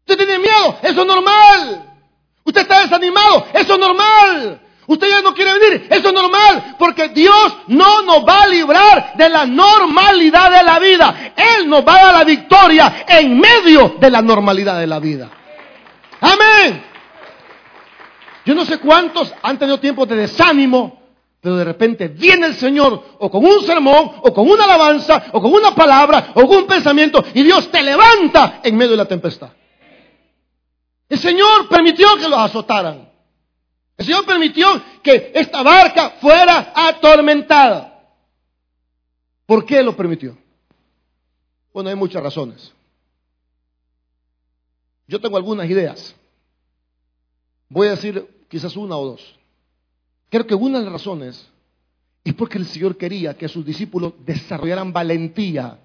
Usted 0.00 0.18
tiene 0.18 0.38
miedo, 0.38 0.78
eso 0.82 1.00
es 1.00 1.06
normal. 1.06 1.82
Usted 2.44 2.60
está 2.60 2.82
desanimado, 2.82 3.46
eso 3.54 3.72
es 3.72 3.78
normal. 3.78 4.60
Usted 4.88 5.08
ya 5.08 5.20
no 5.20 5.34
quiere 5.34 5.52
venir, 5.58 5.86
eso 5.90 6.08
es 6.08 6.14
normal, 6.14 6.76
porque 6.78 7.08
Dios 7.08 7.56
no 7.66 8.02
nos 8.02 8.24
va 8.24 8.44
a 8.44 8.48
librar 8.48 9.14
de 9.16 9.28
la 9.28 9.44
normalidad 9.44 10.50
de 10.50 10.62
la 10.62 10.78
vida. 10.78 11.32
Él 11.36 11.68
nos 11.68 11.84
va 11.84 11.94
a 11.94 12.04
dar 12.04 12.14
la 12.14 12.24
victoria 12.24 13.04
en 13.08 13.38
medio 13.38 13.96
de 13.98 14.10
la 14.10 14.22
normalidad 14.22 14.78
de 14.78 14.86
la 14.86 15.00
vida. 15.00 15.28
Amén. 16.20 16.84
Yo 18.44 18.54
no 18.54 18.64
sé 18.64 18.78
cuántos 18.78 19.34
han 19.42 19.58
tenido 19.58 19.80
tiempos 19.80 20.08
de 20.08 20.16
desánimo, 20.16 21.02
pero 21.40 21.56
de 21.56 21.64
repente 21.64 22.06
viene 22.08 22.46
el 22.46 22.54
Señor 22.54 23.16
o 23.18 23.28
con 23.28 23.44
un 23.44 23.62
sermón, 23.64 24.12
o 24.22 24.32
con 24.32 24.48
una 24.48 24.64
alabanza, 24.64 25.24
o 25.32 25.42
con 25.42 25.52
una 25.52 25.74
palabra, 25.74 26.28
o 26.34 26.46
con 26.46 26.58
un 26.58 26.66
pensamiento, 26.66 27.24
y 27.34 27.42
Dios 27.42 27.70
te 27.72 27.82
levanta 27.82 28.60
en 28.62 28.76
medio 28.76 28.92
de 28.92 28.98
la 28.98 29.04
tempestad. 29.06 29.50
El 31.08 31.18
Señor 31.18 31.68
permitió 31.68 32.16
que 32.16 32.28
los 32.28 32.38
azotaran. 32.38 33.05
El 33.96 34.04
Señor 34.04 34.26
permitió 34.26 34.66
que 35.02 35.32
esta 35.34 35.62
barca 35.62 36.10
fuera 36.20 36.72
atormentada. 36.74 38.14
¿Por 39.46 39.64
qué 39.64 39.82
lo 39.82 39.96
permitió? 39.96 40.36
Bueno, 41.72 41.88
hay 41.88 41.96
muchas 41.96 42.22
razones. 42.22 42.72
Yo 45.06 45.20
tengo 45.20 45.36
algunas 45.36 45.68
ideas. 45.70 46.14
Voy 47.68 47.88
a 47.88 47.92
decir 47.92 48.46
quizás 48.48 48.76
una 48.76 48.96
o 48.96 49.06
dos. 49.06 49.38
Creo 50.28 50.46
que 50.46 50.54
una 50.54 50.78
de 50.78 50.84
las 50.84 50.92
razones 50.92 51.48
es 52.24 52.34
porque 52.34 52.58
el 52.58 52.66
Señor 52.66 52.96
quería 52.96 53.36
que 53.36 53.48
sus 53.48 53.64
discípulos 53.64 54.14
desarrollaran 54.24 54.92
valentía 54.92 55.78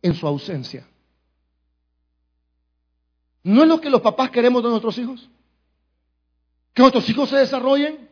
en 0.00 0.14
su 0.14 0.26
ausencia. 0.26 0.86
¿No 3.42 3.62
es 3.62 3.68
lo 3.68 3.80
que 3.80 3.90
los 3.90 4.00
papás 4.00 4.30
queremos 4.30 4.62
de 4.62 4.68
nuestros 4.70 4.96
hijos? 4.98 5.28
Que 6.78 6.82
nuestros 6.82 7.08
hijos 7.08 7.28
se 7.28 7.34
desarrollen, 7.38 8.08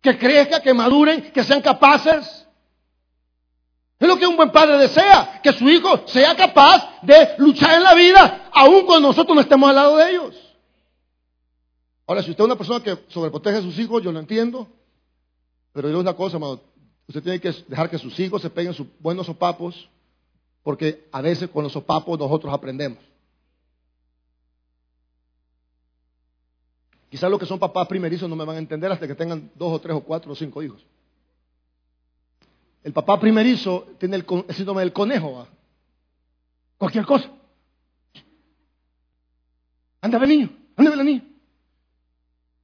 que 0.00 0.16
crezcan, 0.16 0.62
que 0.62 0.72
maduren, 0.72 1.30
que 1.30 1.44
sean 1.44 1.60
capaces. 1.60 2.48
Es 3.98 4.08
lo 4.08 4.16
que 4.16 4.26
un 4.26 4.34
buen 4.34 4.50
padre 4.50 4.78
desea, 4.78 5.42
que 5.42 5.52
su 5.52 5.68
hijo 5.68 6.08
sea 6.08 6.34
capaz 6.34 7.02
de 7.02 7.34
luchar 7.36 7.74
en 7.74 7.82
la 7.82 7.92
vida, 7.92 8.48
aun 8.50 8.86
cuando 8.86 9.08
nosotros 9.08 9.34
no 9.34 9.42
estemos 9.42 9.68
al 9.68 9.76
lado 9.76 9.98
de 9.98 10.10
ellos. 10.10 10.56
Ahora, 12.06 12.22
si 12.22 12.30
usted 12.30 12.44
es 12.44 12.46
una 12.46 12.56
persona 12.56 12.82
que 12.82 12.96
sobreprotege 13.08 13.58
a 13.58 13.60
sus 13.60 13.78
hijos, 13.78 14.02
yo 14.02 14.10
lo 14.10 14.20
entiendo, 14.20 14.66
pero 15.74 15.90
yo 15.90 16.00
una 16.00 16.14
cosa, 16.14 16.38
hermano, 16.38 16.58
usted 17.06 17.22
tiene 17.22 17.38
que 17.38 17.52
dejar 17.68 17.90
que 17.90 17.98
sus 17.98 18.18
hijos 18.18 18.40
se 18.40 18.48
peguen 18.48 18.72
sus 18.72 18.86
buenos 19.00 19.26
sopapos, 19.26 19.86
porque 20.62 21.06
a 21.12 21.20
veces 21.20 21.50
con 21.50 21.62
los 21.62 21.74
sopapos 21.74 22.18
nosotros 22.18 22.54
aprendemos. 22.54 23.00
Quizás 27.10 27.30
los 27.30 27.38
que 27.38 27.46
son 27.46 27.58
papás 27.58 27.86
primerizos 27.86 28.28
no 28.28 28.36
me 28.36 28.44
van 28.44 28.56
a 28.56 28.58
entender 28.58 28.90
hasta 28.90 29.06
que 29.06 29.14
tengan 29.14 29.50
dos 29.54 29.72
o 29.72 29.80
tres 29.80 29.96
o 29.96 30.00
cuatro 30.00 30.32
o 30.32 30.34
cinco 30.34 30.62
hijos. 30.62 30.84
El 32.82 32.92
papá 32.92 33.18
primerizo 33.18 33.86
tiene 33.98 34.16
el, 34.16 34.26
el 34.48 34.54
síndrome 34.54 34.80
del 34.80 34.92
conejo. 34.92 35.46
Cualquier 36.78 37.04
cosa. 37.04 37.30
Anda, 40.00 40.18
ve 40.18 40.26
niño, 40.26 40.50
anda, 40.76 40.90
ve 40.90 40.96
la 40.96 41.04
niña. 41.04 41.24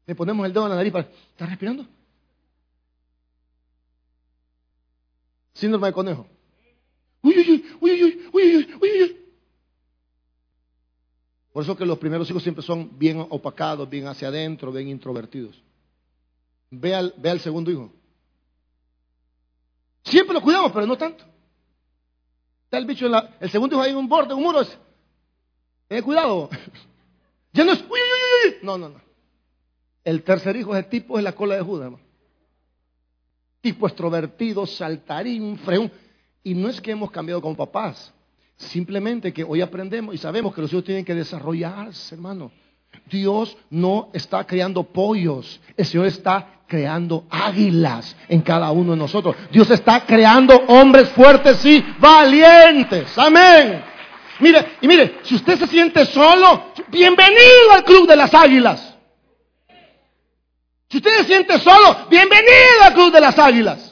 Le 0.07 0.15
ponemos 0.15 0.45
el 0.47 0.53
dedo 0.53 0.65
en 0.65 0.71
la 0.71 0.77
nariz 0.77 0.93
para. 0.93 1.09
¿Está 1.09 1.47
respirando? 1.47 1.87
Síndrome 5.55 5.87
de 5.89 5.93
conejo. 5.93 6.27
Uy, 7.23 7.35
uy, 7.39 7.51
uy, 7.81 7.91
uy, 7.91 8.03
uy, 8.03 8.27
uy, 8.33 8.43
uy, 8.43 8.79
uy, 8.81 9.03
uy. 9.03 9.22
Por 11.53 11.65
eso 11.65 11.77
que 11.77 11.85
los 11.85 11.99
primeros 11.99 12.29
hijos 12.31 12.43
siempre 12.43 12.65
son 12.65 12.99
bien 12.99 13.27
opacados, 13.29 13.89
bien 13.89 14.07
hacia 14.07 14.29
adentro, 14.29 14.73
bien 14.73 14.89
introvertidos. 14.89 15.63
Ve 16.71 16.95
al, 16.95 17.15
ve 17.19 17.31
al 17.31 17.41
segundo 17.41 17.71
hijo. 17.71 17.93
Siempre 20.05 20.35
lo 20.35 20.41
cuidamos, 20.41 20.73
pero 20.73 20.87
no 20.87 20.97
tanto. 20.97 21.25
Está 22.65 22.79
el 22.79 22.87
bicho 22.87 23.05
en 23.05 23.13
la, 23.13 23.37
el 23.39 23.51
segundo 23.51 23.77
hijo 23.77 23.83
ahí 23.83 23.91
en 23.91 23.99
un 23.99 24.09
borde, 24.09 24.33
un 24.33 24.43
muro. 24.43 24.63
Ten 25.89 26.03
cuidado. 26.03 26.49
Ya 27.55 27.65
no 27.65 27.73
es. 27.73 27.81
Uy, 27.83 27.89
uy, 27.91 28.49
uy. 28.49 28.57
No, 28.63 28.79
no, 28.79 28.89
no. 28.89 28.99
El 30.05 30.23
tercer 30.23 30.57
hijo, 30.57 30.75
ese 30.75 30.89
tipo 30.89 31.19
es 31.19 31.25
la 31.25 31.33
cola 31.33 31.57
de 31.57 31.61
Judas, 31.61 31.85
hermano. 31.85 32.03
Tipo 33.61 33.87
extrovertido, 33.87 34.65
saltarín, 34.65 35.59
freún. 35.59 35.93
Y 36.43 36.55
no 36.55 36.71
es 36.71 36.81
que 36.81 36.93
hemos 36.93 37.11
cambiado 37.11 37.43
como 37.43 37.55
papás. 37.55 38.11
Simplemente 38.69 39.33
que 39.33 39.45
hoy 39.45 39.61
aprendemos 39.61 40.15
y 40.15 40.19
sabemos 40.19 40.55
que 40.55 40.61
los 40.61 40.73
hijos 40.73 40.85
tienen 40.85 41.05
que 41.05 41.15
desarrollarse, 41.15 42.15
hermano. 42.15 42.51
Dios 43.11 43.57
no 43.71 44.11
está 44.13 44.45
creando 44.45 44.85
pollos, 44.85 45.61
el 45.77 45.87
Señor 45.87 46.07
está 46.07 46.61
creando 46.67 47.25
águilas 47.29 48.17
en 48.29 48.41
cada 48.41 48.71
uno 48.71 48.93
de 48.93 48.99
nosotros. 48.99 49.35
Dios 49.51 49.71
está 49.71 50.05
creando 50.07 50.55
hombres 50.69 51.09
fuertes 51.11 51.65
y 51.65 51.85
valientes. 51.99 53.17
Amén. 53.19 53.85
Mire, 54.41 54.77
y 54.81 54.89
mire, 54.89 55.19
si 55.23 55.35
usted 55.35 55.59
se 55.59 55.67
siente 55.67 56.07
solo, 56.07 56.73
bienvenido 56.89 57.73
al 57.73 57.85
club 57.85 58.09
de 58.09 58.17
las 58.17 58.33
águilas. 58.33 58.97
Si 60.89 60.99
usted 60.99 61.11
se 61.19 61.25
siente 61.25 61.59
solo, 61.59 62.07
bienvenido 62.09 62.83
al 62.85 62.95
club 62.95 63.13
de 63.13 63.21
las 63.21 63.39
águilas 63.39 63.92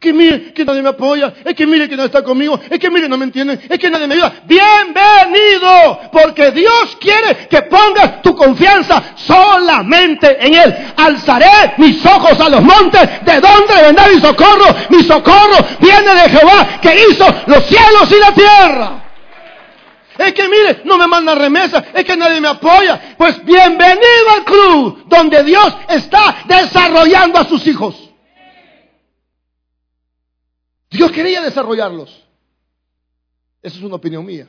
que 0.00 0.14
mire 0.14 0.54
que 0.54 0.64
nadie 0.64 0.80
me 0.80 0.88
apoya, 0.88 1.34
es 1.44 1.54
que 1.54 1.66
mire 1.66 1.86
que 1.86 1.94
no 1.94 2.04
está 2.04 2.24
conmigo, 2.24 2.58
es 2.70 2.78
que 2.78 2.90
mire 2.90 3.06
no 3.06 3.18
me 3.18 3.26
entienden, 3.26 3.60
es 3.68 3.78
que 3.78 3.90
nadie 3.90 4.06
me 4.06 4.14
ayuda. 4.14 4.32
Bienvenido, 4.46 6.00
porque 6.10 6.50
Dios 6.52 6.96
quiere 6.98 7.46
que 7.48 7.60
pongas 7.62 8.22
tu 8.22 8.34
confianza 8.34 9.02
solamente 9.14 10.38
en 10.40 10.54
Él. 10.54 10.74
Alzaré 10.96 11.74
mis 11.76 12.04
ojos 12.06 12.40
a 12.40 12.48
los 12.48 12.62
montes, 12.62 13.02
¿de 13.26 13.40
dónde 13.40 13.82
vendrá 13.82 14.08
mi 14.08 14.18
socorro? 14.18 14.74
Mi 14.88 15.02
socorro 15.02 15.58
viene 15.78 16.14
de 16.14 16.30
Jehová 16.30 16.80
que 16.80 16.94
hizo 17.10 17.26
los 17.46 17.66
cielos 17.66 18.10
y 18.10 18.20
la 18.20 18.32
tierra. 18.32 18.92
Es 20.16 20.32
que 20.32 20.48
mire, 20.48 20.80
no 20.84 20.96
me 20.96 21.06
manda 21.06 21.34
remesa, 21.34 21.84
es 21.92 22.04
que 22.06 22.16
nadie 22.16 22.40
me 22.40 22.48
apoya. 22.48 23.14
Pues 23.18 23.44
bienvenido 23.44 24.30
al 24.34 24.44
club 24.44 25.04
donde 25.08 25.44
Dios 25.44 25.76
está 25.88 26.36
desarrollando 26.46 27.38
a 27.38 27.44
sus 27.44 27.66
hijos. 27.66 28.09
Dios 30.90 31.12
quería 31.12 31.40
desarrollarlos. 31.40 32.10
Esa 33.62 33.76
es 33.76 33.82
una 33.82 33.96
opinión 33.96 34.24
mía. 34.24 34.48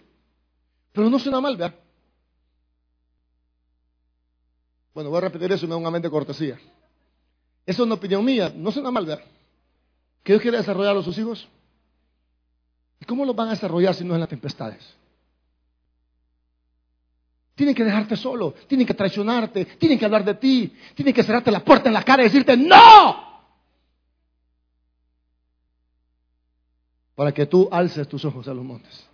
Pero 0.92 1.10
no 1.10 1.20
suena 1.20 1.40
mal, 1.40 1.56
¿verdad? 1.56 1.78
Bueno, 4.94 5.10
voy 5.10 5.18
a 5.20 5.22
repetir 5.22 5.52
eso 5.52 5.68
nuevamente 5.68 6.08
de 6.08 6.12
cortesía. 6.12 6.56
Esa 7.66 7.82
es 7.82 7.86
una 7.86 7.96
opinión 7.96 8.26
mía. 8.26 8.52
No 8.56 8.72
suena 8.72 8.92
mal, 8.92 9.06
¿verdad? 9.06 9.24
Que 10.24 10.34
Dios 10.34 10.42
quiere 10.42 10.58
desarrollar 10.58 10.98
a 10.98 11.04
sus 11.04 11.18
hijos. 11.18 11.48
¿Y 13.00 13.06
cómo 13.06 13.26
los 13.26 13.36
van 13.36 13.50
a 13.50 13.52
desarrollar 13.52 13.96
si 13.96 14.04
no 14.04 14.14
es 14.14 14.16
en 14.16 14.22
las 14.22 14.30
tempestades? 14.30 14.96
Tienen 17.56 17.76
que 17.76 17.84
dejarte 17.84 18.16
solo, 18.16 18.54
tienen 18.68 18.88
que 18.88 18.94
traicionarte, 18.94 19.66
tienen 19.78 20.00
que 20.00 20.06
hablar 20.06 20.26
de 20.26 20.36
ti, 20.36 20.76
tienen 20.96 21.14
que 21.14 21.24
cerrarte 21.24 21.52
la 21.52 21.64
puerta 21.64 21.90
en 21.90 21.94
la 21.94 22.04
cara 22.04 22.24
y 22.24 22.26
decirte, 22.26 22.58
no, 22.58 23.31
para 27.22 27.36
que 27.36 27.46
tú 27.46 27.70
alces 27.72 28.08
tus 28.08 28.26
ojos 28.26 28.48
a 28.48 28.54
los 28.56 28.66
montes. 28.66 29.08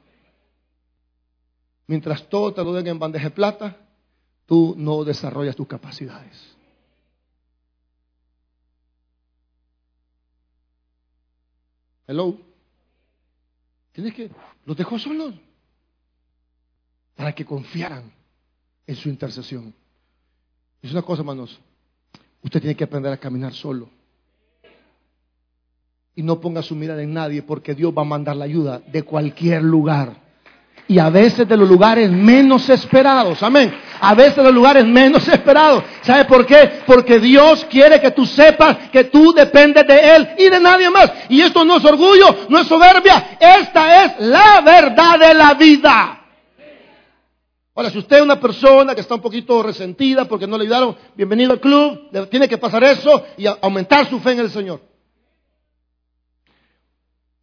Mientras 1.87 2.29
todo 2.29 2.53
te 2.53 2.63
lo 2.63 2.71
den 2.71 2.87
en 2.87 2.97
bandeja 2.97 3.25
de 3.25 3.31
plata, 3.31 3.75
tú 4.45 4.75
no 4.77 5.03
desarrollas 5.03 5.57
tus 5.57 5.67
capacidades. 5.67 6.55
Hello. 12.07 12.39
Tienes 13.91 14.13
que, 14.13 14.31
los 14.63 14.77
dejó 14.77 14.97
solos 14.97 15.35
para 17.13 17.35
que 17.35 17.43
confiaran 17.43 18.09
en 18.85 18.95
su 18.95 19.09
intercesión. 19.09 19.75
Es 20.81 20.93
una 20.93 21.01
cosa, 21.01 21.23
hermanos. 21.23 21.59
Usted 22.41 22.61
tiene 22.61 22.77
que 22.77 22.85
aprender 22.85 23.11
a 23.11 23.17
caminar 23.17 23.53
solo 23.53 23.96
y 26.17 26.23
no 26.23 26.41
ponga 26.41 26.63
su 26.63 26.75
mirada 26.75 27.03
en 27.03 27.13
nadie 27.13 27.43
porque 27.43 27.75
Dios 27.75 27.93
va 27.95 28.01
a 28.01 28.05
mandar 28.05 28.35
la 28.35 28.45
ayuda 28.45 28.81
de 28.91 29.03
cualquier 29.03 29.61
lugar. 29.61 30.13
Y 30.87 30.97
a 30.97 31.11
veces 31.11 31.47
de 31.47 31.55
los 31.55 31.69
lugares 31.69 32.09
menos 32.09 32.67
esperados. 32.69 33.43
Amén. 33.43 33.71
A 34.01 34.15
veces 34.15 34.37
de 34.37 34.43
los 34.43 34.53
lugares 34.53 34.83
menos 34.83 35.27
esperados. 35.27 35.83
¿Sabe 36.01 36.25
por 36.25 36.43
qué? 36.47 36.81
Porque 36.87 37.19
Dios 37.19 37.67
quiere 37.69 38.01
que 38.01 38.09
tú 38.09 38.25
sepas 38.25 38.89
que 38.91 39.03
tú 39.03 39.31
dependes 39.31 39.85
de 39.85 40.15
Él 40.15 40.29
y 40.39 40.49
de 40.49 40.59
nadie 40.59 40.89
más. 40.89 41.11
Y 41.29 41.39
esto 41.41 41.63
no 41.63 41.77
es 41.77 41.85
orgullo, 41.85 42.35
no 42.49 42.57
es 42.57 42.67
soberbia. 42.67 43.37
Esta 43.39 44.05
es 44.05 44.13
la 44.21 44.61
verdad 44.61 45.19
de 45.19 45.33
la 45.35 45.53
vida. 45.53 46.21
Ahora, 47.75 47.91
si 47.91 47.99
usted 47.99 48.15
es 48.17 48.23
una 48.23 48.39
persona 48.39 48.95
que 48.95 49.01
está 49.01 49.13
un 49.13 49.21
poquito 49.21 49.61
resentida 49.61 50.25
porque 50.25 50.47
no 50.47 50.57
le 50.57 50.63
ayudaron, 50.63 50.95
bienvenido 51.15 51.51
al 51.51 51.59
club. 51.59 52.09
Tiene 52.31 52.47
que 52.47 52.57
pasar 52.57 52.83
eso 52.85 53.23
y 53.37 53.45
aumentar 53.45 54.09
su 54.09 54.19
fe 54.19 54.31
en 54.31 54.39
el 54.39 54.49
Señor. 54.49 54.86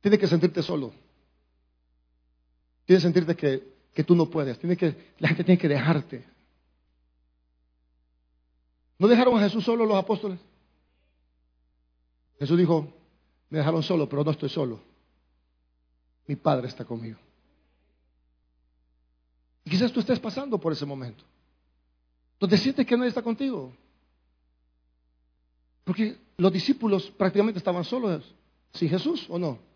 Tienes 0.05 0.21
que 0.21 0.29
sentirte 0.29 0.63
solo. 0.63 0.93
Tienes 2.85 3.03
que 3.03 3.07
sentirte 3.07 3.35
que, 3.35 3.75
que 3.95 4.05
tú 4.05 4.15
no 4.15 4.29
puedes. 4.29 4.59
Tienes 4.59 4.77
que, 4.77 5.15
la 5.19 5.29
gente 5.29 5.45
tiene 5.45 5.59
que 5.59 5.67
dejarte. 5.67 6.23
¿No 8.99 9.09
dejaron 9.09 9.39
a 9.39 9.45
Jesús 9.45 9.65
solo 9.65 9.87
los 9.87 9.97
apóstoles? 9.97 10.39
Jesús 12.39 12.59
dijo, 12.59 12.93
me 13.49 13.57
dejaron 13.57 13.83
solo, 13.83 14.07
pero 14.07 14.23
no 14.23 14.33
estoy 14.33 14.51
solo. 14.51 14.79
Mi 16.27 16.37
Padre 16.37 16.69
está 16.69 16.85
conmigo. 16.85 17.19
Y 19.65 19.71
quizás 19.71 19.91
tú 19.91 20.01
estés 20.01 20.21
pasando 20.21 20.59
por 20.59 20.75
ese 20.75 20.85
momento. 20.85 21.25
Donde 22.39 22.59
sientes 22.59 22.87
que 22.87 22.95
nadie 22.95 23.09
está 23.09 23.23
contigo. 23.23 23.73
Porque 25.83 26.19
los 26.37 26.53
discípulos 26.53 27.11
prácticamente 27.17 27.57
estaban 27.57 27.85
solos. 27.85 28.35
¿Sí 28.75 28.87
Jesús 28.87 29.25
o 29.31 29.39
no? 29.39 29.73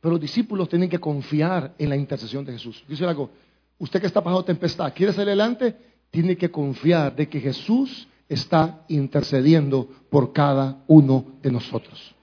Pero 0.00 0.12
los 0.12 0.20
discípulos 0.20 0.68
tienen 0.68 0.88
que 0.88 0.98
confiar 0.98 1.74
en 1.78 1.88
la 1.88 1.96
intercesión 1.96 2.44
de 2.44 2.52
Jesús. 2.52 2.82
Dice 2.88 3.04
algo, 3.04 3.30
usted 3.78 4.00
que 4.00 4.06
está 4.06 4.22
pasando 4.22 4.44
tempestad, 4.44 4.92
quiere 4.94 5.12
salir 5.12 5.28
adelante, 5.28 5.76
tiene 6.10 6.36
que 6.36 6.50
confiar 6.50 7.14
de 7.14 7.28
que 7.28 7.40
Jesús 7.40 8.08
está 8.28 8.84
intercediendo 8.88 9.88
por 10.08 10.32
cada 10.32 10.82
uno 10.86 11.38
de 11.42 11.50
nosotros. 11.50 12.14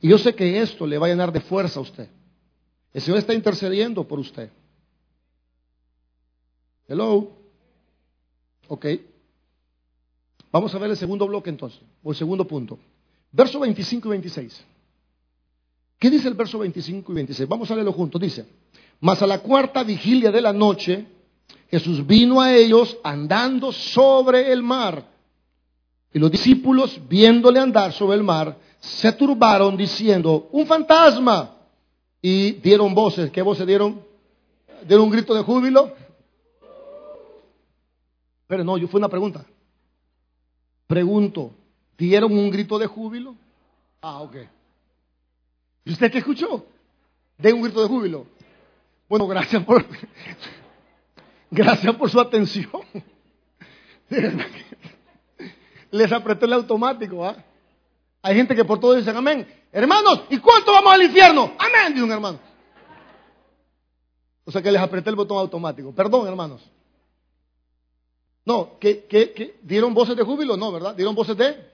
Y 0.00 0.08
yo 0.08 0.18
sé 0.18 0.34
que 0.34 0.60
esto 0.60 0.86
le 0.86 0.98
va 0.98 1.06
a 1.06 1.10
llenar 1.10 1.32
de 1.32 1.40
fuerza 1.40 1.80
a 1.80 1.82
usted. 1.82 2.08
El 2.92 3.02
Señor 3.02 3.18
está 3.18 3.34
intercediendo 3.34 4.06
por 4.06 4.18
usted. 4.18 4.50
Hello. 6.86 7.32
Ok. 8.68 8.86
Vamos 10.52 10.74
a 10.74 10.78
ver 10.78 10.90
el 10.90 10.96
segundo 10.96 11.26
bloque 11.26 11.50
entonces, 11.50 11.80
o 12.02 12.10
el 12.10 12.16
segundo 12.16 12.46
punto. 12.46 12.78
Verso 13.32 13.60
25 13.60 14.08
y 14.08 14.10
26. 14.10 14.64
¿Qué 15.98 16.10
dice 16.10 16.28
el 16.28 16.34
verso 16.34 16.58
25 16.58 17.10
y 17.10 17.14
26? 17.14 17.48
Vamos 17.48 17.70
a 17.70 17.74
leerlo 17.74 17.92
juntos. 17.92 18.20
Dice, 18.20 18.46
mas 19.00 19.20
a 19.20 19.26
la 19.26 19.40
cuarta 19.40 19.82
vigilia 19.82 20.30
de 20.30 20.40
la 20.40 20.52
noche, 20.52 21.06
Jesús 21.70 22.06
vino 22.06 22.40
a 22.40 22.54
ellos 22.54 22.96
andando 23.02 23.72
sobre 23.72 24.52
el 24.52 24.62
mar. 24.62 25.04
Y 26.12 26.18
los 26.18 26.30
discípulos, 26.30 27.00
viéndole 27.08 27.58
andar 27.58 27.92
sobre 27.92 28.16
el 28.16 28.22
mar, 28.22 28.56
se 28.80 29.12
turbaron 29.12 29.76
diciendo, 29.76 30.48
un 30.52 30.66
fantasma. 30.66 31.54
Y 32.22 32.52
dieron 32.52 32.94
voces. 32.94 33.30
¿Qué 33.30 33.42
voces 33.42 33.66
dieron? 33.66 34.02
¿Dieron 34.86 35.06
un 35.06 35.10
grito 35.10 35.34
de 35.34 35.42
júbilo? 35.42 35.92
Pero 38.46 38.64
no, 38.64 38.78
yo 38.78 38.88
fue 38.88 38.98
una 38.98 39.08
pregunta. 39.08 39.44
Pregunto, 40.86 41.52
¿dieron 41.96 42.32
un 42.32 42.50
grito 42.50 42.78
de 42.78 42.86
júbilo? 42.86 43.34
Ah, 44.00 44.20
ok. 44.22 44.36
¿Y 45.88 45.92
usted 45.92 46.12
qué 46.12 46.18
escuchó? 46.18 46.66
De 47.38 47.50
un 47.50 47.62
grito 47.62 47.80
de 47.80 47.88
júbilo. 47.88 48.26
Bueno, 49.08 49.26
gracias 49.26 49.64
por, 49.64 49.86
gracias 51.50 51.96
por 51.96 52.10
su 52.10 52.20
atención. 52.20 52.70
Les 55.90 56.12
apreté 56.12 56.44
el 56.44 56.52
automático. 56.52 57.24
¿ah? 57.24 57.42
Hay 58.20 58.36
gente 58.36 58.54
que 58.54 58.66
por 58.66 58.78
todo 58.78 58.96
dicen 58.96 59.16
amén. 59.16 59.48
Hermanos, 59.72 60.24
¿y 60.28 60.36
cuánto 60.36 60.72
vamos 60.72 60.92
al 60.92 61.04
infierno? 61.04 61.54
Amén, 61.58 61.94
dice 61.94 62.04
un 62.04 62.12
hermano. 62.12 62.38
O 64.44 64.52
sea 64.52 64.60
que 64.60 64.70
les 64.70 64.82
apreté 64.82 65.08
el 65.08 65.16
botón 65.16 65.38
automático. 65.38 65.94
Perdón, 65.94 66.28
hermanos. 66.28 66.70
No, 68.44 68.78
¿qué, 68.78 69.06
qué, 69.06 69.32
qué? 69.32 69.58
¿Dieron 69.62 69.94
voces 69.94 70.14
de 70.18 70.22
júbilo? 70.22 70.54
No, 70.58 70.70
¿verdad? 70.70 70.94
¿Dieron 70.94 71.14
voces 71.14 71.34
de 71.38 71.66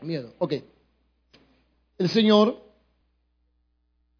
miedo? 0.00 0.32
Ok. 0.38 0.52
El 1.98 2.08
Señor 2.08 2.65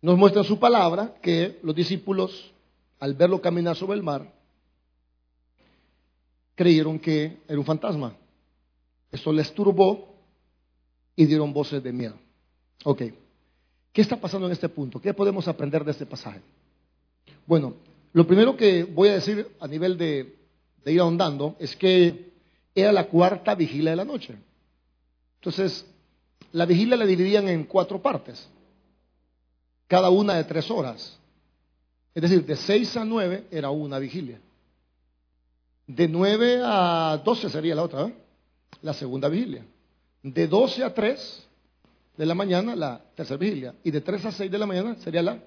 nos 0.03 0.19
muestra 0.19 0.45
su 0.45 0.59
palabra 0.59 1.15
que 1.23 1.59
los 1.63 1.75
discípulos, 1.75 2.53
al 2.99 3.15
verlo 3.15 3.41
caminar 3.41 3.77
sobre 3.77 3.97
el 3.97 4.03
mar, 4.03 4.33
creyeron 6.55 6.99
que 6.99 7.39
era 7.49 7.59
un 7.59 7.65
fantasma. 7.65 8.17
Eso 9.11 9.33
les 9.33 9.53
turbó 9.53 10.15
y 11.15 11.27
dieron 11.27 11.53
voces 11.53 11.83
de 11.83 11.93
miedo. 11.93 12.15
Ok. 12.85 13.03
¿Qué 13.93 14.03
está 14.03 14.17
pasando 14.21 14.47
en 14.47 14.53
este 14.53 14.69
punto? 14.69 15.01
¿Qué 15.01 15.15
podemos 15.15 15.49
aprender 15.49 15.85
de 15.85 15.93
este 15.93 16.05
pasaje? 16.05 16.41
Bueno, 17.47 17.75
lo 18.13 18.27
primero 18.27 18.57
que 18.57 18.85
voy 18.85 19.09
a 19.09 19.15
decir 19.15 19.49
a 19.61 19.67
nivel 19.67 19.97
de, 19.97 20.37
de 20.85 20.93
ir 20.93 21.01
ahondando 21.01 21.57
es 21.59 21.75
que 21.77 22.33
era 22.75 22.93
la 22.93 23.09
cuarta 23.09 23.55
vigilia 23.55 23.91
de 23.91 23.97
la 23.97 24.05
noche. 24.05 24.35
Entonces, 25.41 25.87
la 26.53 26.67
vigilia 26.67 26.97
la 26.97 27.07
dividían 27.07 27.49
en 27.49 27.65
cuatro 27.65 28.01
partes, 28.03 28.49
cada 29.87 30.11
una 30.11 30.35
de 30.35 30.44
tres 30.44 30.70
horas. 30.70 31.18
Es 32.14 32.22
decir, 32.22 32.44
de 32.44 32.57
seis 32.57 32.96
a 32.96 33.05
nueve 33.05 33.46
era 33.51 33.70
una 33.70 33.99
vigilia. 33.99 34.40
De 35.87 36.09
nueve 36.09 36.61
a 36.64 37.20
doce 37.25 37.49
sería 37.49 37.75
la 37.75 37.83
otra, 37.83 38.07
¿eh? 38.07 38.14
la 38.83 38.94
segunda 38.94 39.29
vigilia. 39.29 39.64
De 40.22 40.49
doce 40.49 40.83
a 40.83 40.92
tres 40.92 41.46
de 42.16 42.27
la 42.27 42.35
mañana, 42.35 42.75
la 42.75 43.01
tercera 43.14 43.38
vigilia. 43.38 43.75
Y 43.85 43.90
de 43.90 44.01
tres 44.01 44.25
a 44.25 44.33
seis 44.33 44.51
de 44.51 44.59
la 44.59 44.66
mañana 44.66 44.96
sería 44.96 45.22
la. 45.22 45.38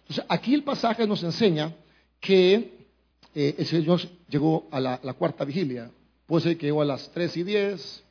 Entonces, 0.00 0.24
aquí 0.28 0.54
el 0.54 0.64
pasaje 0.64 1.06
nos 1.06 1.22
enseña 1.22 1.72
que 2.18 2.86
eh, 3.34 3.54
el 3.58 4.10
llegó 4.28 4.66
a 4.70 4.80
la, 4.80 4.98
la, 5.02 5.12
cuarta 5.12 5.44
vigilia. 5.44 5.90
Puede 6.26 6.42
ser 6.42 6.58
que 6.58 6.66
llegó 6.66 6.82
a 6.82 6.86
las 6.86 7.10
tres 7.10 7.36
y 7.36 7.42
diez, 7.42 8.02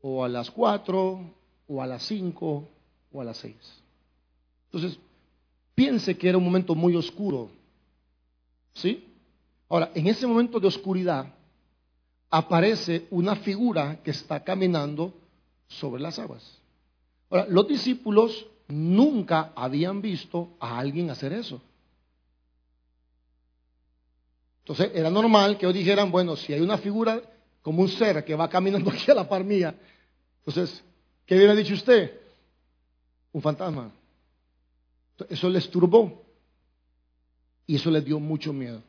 o 0.00 0.24
a 0.24 0.28
las 0.28 0.50
cuatro, 0.50 1.20
o 1.68 1.82
a 1.82 1.86
las 1.86 2.02
cinco, 2.02 2.68
o 3.12 3.20
a 3.20 3.24
las 3.24 3.36
seis. 3.36 3.85
Entonces, 4.76 5.00
piense 5.74 6.18
que 6.18 6.28
era 6.28 6.36
un 6.36 6.44
momento 6.44 6.74
muy 6.74 6.94
oscuro. 6.94 7.50
¿Sí? 8.74 9.08
Ahora, 9.70 9.90
en 9.94 10.06
ese 10.06 10.26
momento 10.26 10.60
de 10.60 10.66
oscuridad 10.66 11.32
aparece 12.28 13.06
una 13.10 13.36
figura 13.36 14.02
que 14.02 14.10
está 14.10 14.44
caminando 14.44 15.14
sobre 15.66 16.02
las 16.02 16.18
aguas. 16.18 16.42
Ahora, 17.30 17.46
los 17.48 17.66
discípulos 17.66 18.46
nunca 18.68 19.52
habían 19.56 20.02
visto 20.02 20.50
a 20.60 20.78
alguien 20.78 21.08
hacer 21.08 21.32
eso. 21.32 21.58
Entonces, 24.58 24.90
era 24.94 25.08
normal 25.08 25.56
que 25.56 25.64
ellos 25.64 25.78
dijeran, 25.78 26.10
bueno, 26.10 26.36
si 26.36 26.52
hay 26.52 26.60
una 26.60 26.76
figura 26.76 27.22
como 27.62 27.80
un 27.80 27.88
ser 27.88 28.22
que 28.26 28.34
va 28.34 28.50
caminando 28.50 28.90
aquí 28.92 29.10
a 29.10 29.14
la 29.14 29.26
par 29.26 29.42
mía, 29.42 29.74
entonces, 30.44 30.84
¿qué 31.24 31.34
hubiera 31.34 31.54
dicho 31.54 31.72
usted? 31.72 32.20
Un 33.32 33.40
fantasma. 33.40 33.90
Eso 35.28 35.48
les 35.48 35.68
turbó 35.70 36.22
y 37.66 37.76
eso 37.76 37.90
les 37.90 38.04
dio 38.04 38.20
mucho 38.20 38.52
miedo. 38.52 38.82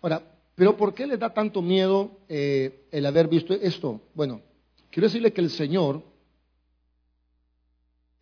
Ahora, 0.00 0.22
pero 0.54 0.76
¿por 0.76 0.94
qué 0.94 1.06
les 1.06 1.18
da 1.18 1.32
tanto 1.32 1.62
miedo 1.62 2.18
eh, 2.28 2.86
el 2.90 3.06
haber 3.06 3.28
visto 3.28 3.54
esto? 3.54 4.00
Bueno, 4.14 4.40
quiero 4.90 5.08
decirle 5.08 5.32
que 5.32 5.40
el 5.40 5.50
Señor 5.50 6.02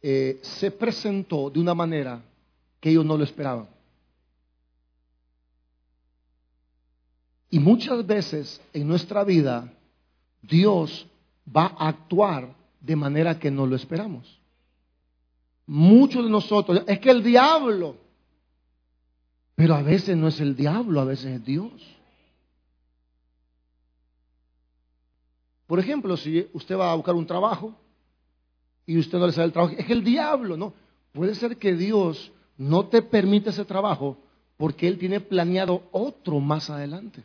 eh, 0.03 0.39
se 0.43 0.71
presentó 0.71 1.51
de 1.51 1.61
una 1.61 1.75
manera 1.75 2.23
que 2.81 2.91
ellos 2.91 3.05
no 3.05 3.17
lo 3.17 3.25
esperaban. 3.25 3.69
Y 7.51 7.59
muchas 7.59 8.07
veces 8.07 8.61
en 8.73 8.87
nuestra 8.87 9.25
vida 9.25 9.73
Dios 10.41 11.07
va 11.55 11.67
a 11.67 11.89
actuar 11.89 12.55
de 12.81 12.97
manera 12.97 13.39
que 13.39 13.51
no 13.51 13.67
lo 13.67 13.77
esperamos. 13.77 14.40
Muchos 15.73 16.25
de 16.25 16.31
nosotros, 16.31 16.83
es 16.85 16.99
que 16.99 17.13
el 17.13 17.23
diablo, 17.23 17.95
pero 19.55 19.77
a 19.77 19.83
veces 19.83 20.17
no 20.17 20.27
es 20.27 20.41
el 20.41 20.57
diablo, 20.57 21.01
a 21.01 21.05
veces 21.05 21.27
es 21.27 21.45
Dios. 21.45 21.71
Por 25.69 25.79
ejemplo, 25.79 26.17
si 26.17 26.45
usted 26.55 26.77
va 26.77 26.91
a 26.91 26.97
buscar 26.97 27.15
un 27.15 27.25
trabajo 27.25 27.73
y 28.85 28.99
usted 28.99 29.17
no 29.17 29.29
le 29.29 29.33
sale 29.33 29.47
el 29.47 29.53
trabajo, 29.53 29.77
es 29.79 29.87
que 29.87 29.93
el 29.93 30.03
diablo, 30.03 30.57
¿no? 30.57 30.75
Puede 31.13 31.37
ser 31.37 31.57
que 31.57 31.73
Dios 31.77 32.33
no 32.59 32.89
te 32.89 33.01
permite 33.01 33.51
ese 33.51 33.65
trabajo 33.65 34.19
porque 34.57 34.89
Él 34.89 34.99
tiene 34.99 35.21
planeado 35.21 35.89
otro 35.93 36.41
más 36.41 36.69
adelante. 36.69 37.23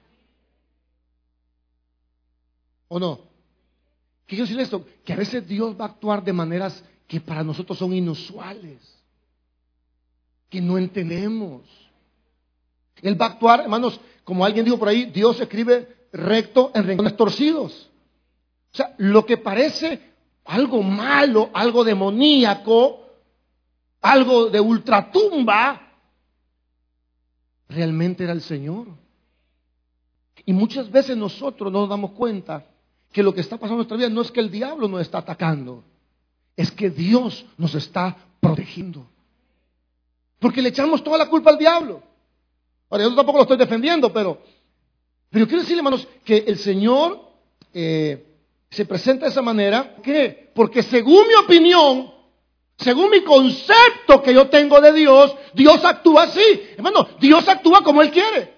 ¿O 2.90 3.00
no? 3.00 3.22
¿Qué 4.28 4.36
quiero 4.36 4.44
decir 4.44 4.60
esto? 4.60 4.86
Que 5.04 5.14
a 5.14 5.18
veces 5.18 5.48
Dios 5.48 5.76
va 5.76 5.86
a 5.86 5.88
actuar 5.88 6.24
de 6.24 6.32
maneras 6.32 6.84
que 7.08 7.20
para 7.20 7.44
nosotros 7.44 7.78
son 7.78 7.94
inusuales, 7.94 8.80
que 10.50 10.62
no 10.62 10.78
entendemos. 10.78 11.62
Él 13.02 13.20
va 13.20 13.28
a 13.28 13.30
actuar, 13.30 13.62
hermanos, 13.62 14.00
como 14.24 14.46
alguien 14.46 14.66
dijo 14.66 14.80
por 14.80 14.88
ahí, 14.88 15.06
Dios 15.06 15.40
escribe 15.40 16.08
recto 16.12 16.72
en 16.74 16.84
rincones 16.86 17.16
torcidos. 17.16 17.90
O 18.74 18.78
sea, 18.78 18.96
lo 18.98 19.26
que 19.26 19.38
parece 19.38 20.14
algo 20.46 20.82
malo, 20.82 21.50
algo 21.54 21.84
demoníaco, 21.84 23.06
algo 24.02 24.50
de 24.50 24.60
ultratumba, 24.60 25.82
realmente 27.70 28.24
era 28.24 28.34
el 28.34 28.42
Señor. 28.42 28.88
Y 30.46 30.54
muchas 30.54 30.92
veces 30.92 31.18
nosotros 31.18 31.72
no 31.72 31.82
nos 31.82 31.90
damos 31.90 32.12
cuenta 32.12 32.66
que 33.12 33.24
lo 33.24 33.34
que 33.34 33.42
está 33.42 33.58
pasando 33.58 33.76
en 33.76 33.78
nuestra 33.78 33.98
vida 33.98 34.10
no 34.10 34.22
es 34.22 34.32
que 34.32 34.40
el 34.40 34.52
diablo 34.52 34.88
nos 34.88 35.02
está 35.02 35.20
atacando, 35.20 35.84
es 36.56 36.72
que 36.72 36.90
Dios 36.90 37.46
nos 37.58 37.76
está 37.76 38.16
protegiendo. 38.40 39.06
Porque 40.40 40.62
le 40.62 40.70
echamos 40.70 41.04
toda 41.04 41.18
la 41.18 41.28
culpa 41.28 41.52
al 41.52 41.58
diablo. 41.58 42.02
Ahora, 42.90 43.04
yo 43.04 43.16
tampoco 43.16 43.40
lo 43.40 43.44
estoy 43.44 43.58
defendiendo, 43.58 44.12
pero, 44.14 44.40
pero 45.30 45.46
quiero 45.48 45.62
decirle, 45.62 45.80
hermanos, 45.80 46.08
que 46.24 46.46
el 46.48 46.58
Señor 46.58 47.20
eh, 47.74 48.26
se 48.70 48.86
presenta 48.86 49.26
de 49.26 49.32
esa 49.32 49.42
manera. 49.42 49.96
¿Qué? 50.04 50.52
Porque 50.54 50.84
según 50.84 51.28
mi 51.28 51.34
opinión, 51.34 52.14
según 52.78 53.10
mi 53.10 53.22
concepto 53.22 54.22
que 54.22 54.34
yo 54.34 54.48
tengo 54.50 54.80
de 54.82 54.94
Dios, 54.94 55.36
Dios 55.54 55.84
actúa 55.84 56.24
así. 56.24 56.62
Hermano, 56.78 57.08
Dios 57.20 57.48
actúa 57.48 57.82
como 57.84 58.02
Él 58.02 58.12
quiere. 58.12 58.55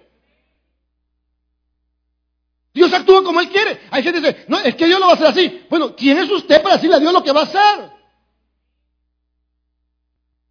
Dios 2.77 2.93
actúa 2.93 3.23
como 3.23 3.39
Él 3.41 3.49
quiere. 3.49 3.79
Hay 3.89 4.03
gente 4.03 4.21
que 4.21 4.27
dice, 4.27 4.45
no, 4.47 4.59
es 4.59 4.75
que 4.75 4.85
Dios 4.85 4.99
lo 4.99 5.07
va 5.07 5.13
a 5.13 5.15
hacer 5.15 5.27
así. 5.27 5.65
Bueno, 5.67 5.95
¿quién 5.95 6.19
es 6.19 6.29
usted 6.29 6.61
para 6.61 6.75
decirle 6.75 6.97
a 6.97 6.99
Dios 6.99 7.11
lo 7.11 7.23
que 7.23 7.31
va 7.31 7.41
a 7.41 7.43
hacer? 7.43 7.91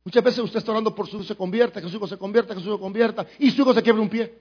Muchas 0.04 0.24
veces 0.24 0.40
usted 0.40 0.58
está 0.58 0.72
orando 0.72 0.92
por 0.92 1.06
su 1.06 1.16
hijo 1.16 1.24
se 1.24 1.36
convierta, 1.36 1.80
que 1.80 1.88
su 1.88 1.96
hijo 1.96 2.08
se 2.08 2.18
convierta, 2.18 2.52
que 2.54 2.60
su 2.60 2.66
hijo 2.66 2.76
se 2.76 2.82
convierta, 2.82 3.26
y 3.38 3.50
su 3.52 3.62
hijo 3.62 3.72
se 3.72 3.82
quiebre 3.82 4.02
un 4.02 4.08
pie. 4.08 4.40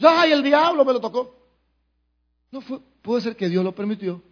¡Ay, 0.00 0.32
el 0.32 0.42
diablo 0.42 0.84
me 0.86 0.94
lo 0.94 1.00
tocó! 1.00 1.36
No 2.50 2.62
fue, 2.62 2.80
puede 3.02 3.20
ser 3.20 3.36
que 3.36 3.50
Dios 3.50 3.62
lo 3.62 3.74
permitió 3.74 4.22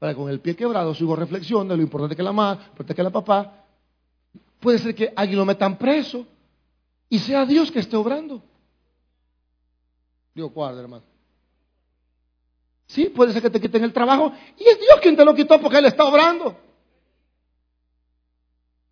para 0.00 0.14
con 0.14 0.28
el 0.28 0.40
pie 0.40 0.56
quebrado 0.56 0.92
su 0.92 1.04
hijo 1.04 1.14
reflexione 1.14 1.70
de 1.70 1.76
lo 1.76 1.82
importante 1.82 2.16
que 2.16 2.22
la 2.22 2.32
mamá, 2.32 2.54
lo 2.54 2.62
importante 2.62 2.94
que 2.96 3.02
la 3.02 3.10
papá. 3.10 3.64
Puede 4.58 4.78
ser 4.80 4.94
que 4.94 5.12
alguien 5.14 5.38
lo 5.38 5.44
metan 5.44 5.78
preso 5.78 6.26
y 7.08 7.20
sea 7.20 7.46
Dios 7.46 7.70
que 7.70 7.78
esté 7.78 7.96
obrando. 7.96 8.42
Digo, 10.36 10.50
guarda, 10.50 10.82
hermano. 10.82 11.02
Sí, 12.88 13.06
puede 13.06 13.32
ser 13.32 13.40
que 13.40 13.48
te 13.48 13.58
quiten 13.58 13.82
el 13.84 13.92
trabajo 13.94 14.34
y 14.58 14.68
es 14.68 14.78
Dios 14.78 15.00
quien 15.00 15.16
te 15.16 15.24
lo 15.24 15.34
quitó 15.34 15.58
porque 15.58 15.78
Él 15.78 15.86
está 15.86 16.04
obrando. 16.04 16.54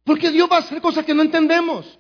Porque 0.05 0.31
Dios 0.31 0.49
va 0.51 0.57
a 0.57 0.61
hacer 0.61 0.81
cosas 0.81 1.05
que 1.05 1.13
no 1.13 1.21
entendemos. 1.21 1.99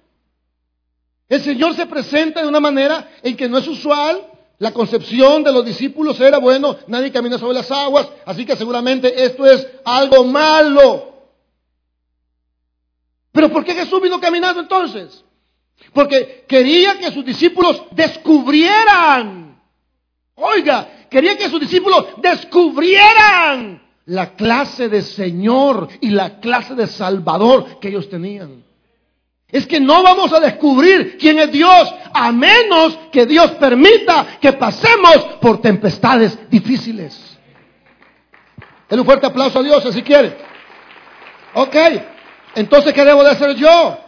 El 1.28 1.42
Señor 1.42 1.74
se 1.74 1.84
presenta 1.84 2.40
de 2.40 2.48
una 2.48 2.58
manera 2.58 3.16
en 3.22 3.36
que 3.36 3.46
no 3.46 3.58
es 3.58 3.68
usual. 3.68 4.30
La 4.58 4.72
concepción 4.72 5.44
de 5.44 5.52
los 5.52 5.64
discípulos 5.64 6.18
era, 6.20 6.38
bueno, 6.38 6.78
nadie 6.86 7.12
camina 7.12 7.38
sobre 7.38 7.54
las 7.54 7.70
aguas, 7.70 8.08
así 8.24 8.46
que 8.46 8.56
seguramente 8.56 9.24
esto 9.24 9.44
es 9.44 9.68
algo 9.84 10.24
malo. 10.24 11.12
Pero 13.30 13.50
¿por 13.50 13.62
qué 13.62 13.74
Jesús 13.74 14.00
vino 14.00 14.18
caminando 14.20 14.60
entonces? 14.60 15.23
Porque 15.94 16.44
quería 16.48 16.98
que 16.98 17.12
sus 17.12 17.24
discípulos 17.24 17.84
descubrieran. 17.92 19.60
Oiga, 20.34 21.06
quería 21.08 21.38
que 21.38 21.48
sus 21.48 21.60
discípulos 21.60 22.06
descubrieran 22.16 23.80
la 24.06 24.34
clase 24.34 24.88
de 24.88 25.02
Señor 25.02 25.88
y 26.00 26.10
la 26.10 26.40
clase 26.40 26.74
de 26.74 26.88
Salvador 26.88 27.78
que 27.80 27.88
ellos 27.88 28.10
tenían. 28.10 28.64
Es 29.48 29.66
que 29.66 29.78
no 29.78 30.02
vamos 30.02 30.32
a 30.32 30.40
descubrir 30.40 31.16
quién 31.16 31.38
es 31.38 31.52
Dios 31.52 31.94
a 32.12 32.32
menos 32.32 32.98
que 33.12 33.24
Dios 33.24 33.52
permita 33.52 34.38
que 34.40 34.52
pasemos 34.54 35.16
por 35.40 35.60
tempestades 35.60 36.36
difíciles. 36.50 37.38
Den 38.90 38.98
un 38.98 39.06
fuerte 39.06 39.26
aplauso 39.26 39.60
a 39.60 39.62
Dios 39.62 39.84
si 39.94 40.02
quiere. 40.02 40.36
Ok, 41.54 41.76
entonces 42.56 42.92
¿qué 42.92 43.04
debo 43.04 43.22
de 43.22 43.30
hacer 43.30 43.54
yo? 43.54 44.03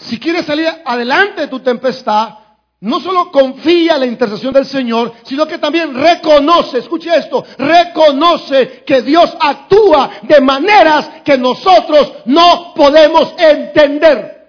Si 0.00 0.18
quieres 0.18 0.46
salir 0.46 0.68
adelante 0.84 1.42
de 1.42 1.48
tu 1.48 1.60
tempestad, 1.60 2.38
no 2.80 2.98
solo 3.00 3.30
confía 3.30 3.94
en 3.94 4.00
la 4.00 4.06
intercesión 4.06 4.54
del 4.54 4.64
Señor, 4.64 5.12
sino 5.24 5.46
que 5.46 5.58
también 5.58 5.94
reconoce, 5.94 6.78
escuche 6.78 7.14
esto, 7.14 7.44
reconoce 7.58 8.82
que 8.86 9.02
Dios 9.02 9.36
actúa 9.38 10.10
de 10.22 10.40
maneras 10.40 11.22
que 11.22 11.36
nosotros 11.36 12.14
no 12.24 12.72
podemos 12.74 13.34
entender. 13.36 14.40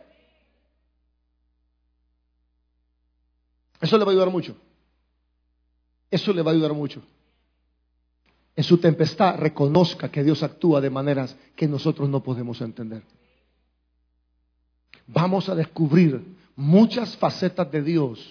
Eso 3.82 3.98
le 3.98 4.06
va 4.06 4.12
a 4.12 4.14
ayudar 4.14 4.30
mucho. 4.30 4.56
Eso 6.10 6.32
le 6.32 6.42
va 6.42 6.52
a 6.52 6.54
ayudar 6.54 6.74
mucho. 6.74 7.02
en 8.54 8.64
su 8.66 8.78
tempestad 8.78 9.38
reconozca 9.38 10.10
que 10.10 10.24
Dios 10.24 10.44
actúa 10.44 10.82
de 10.82 10.90
maneras 10.90 11.36
que 11.56 11.68
nosotros 11.68 12.08
no 12.10 12.22
podemos 12.22 12.62
entender. 12.62 13.02
Vamos 15.14 15.50
a 15.50 15.56
descubrir 15.56 16.24
muchas 16.56 17.18
facetas 17.18 17.70
de 17.70 17.82
Dios 17.82 18.26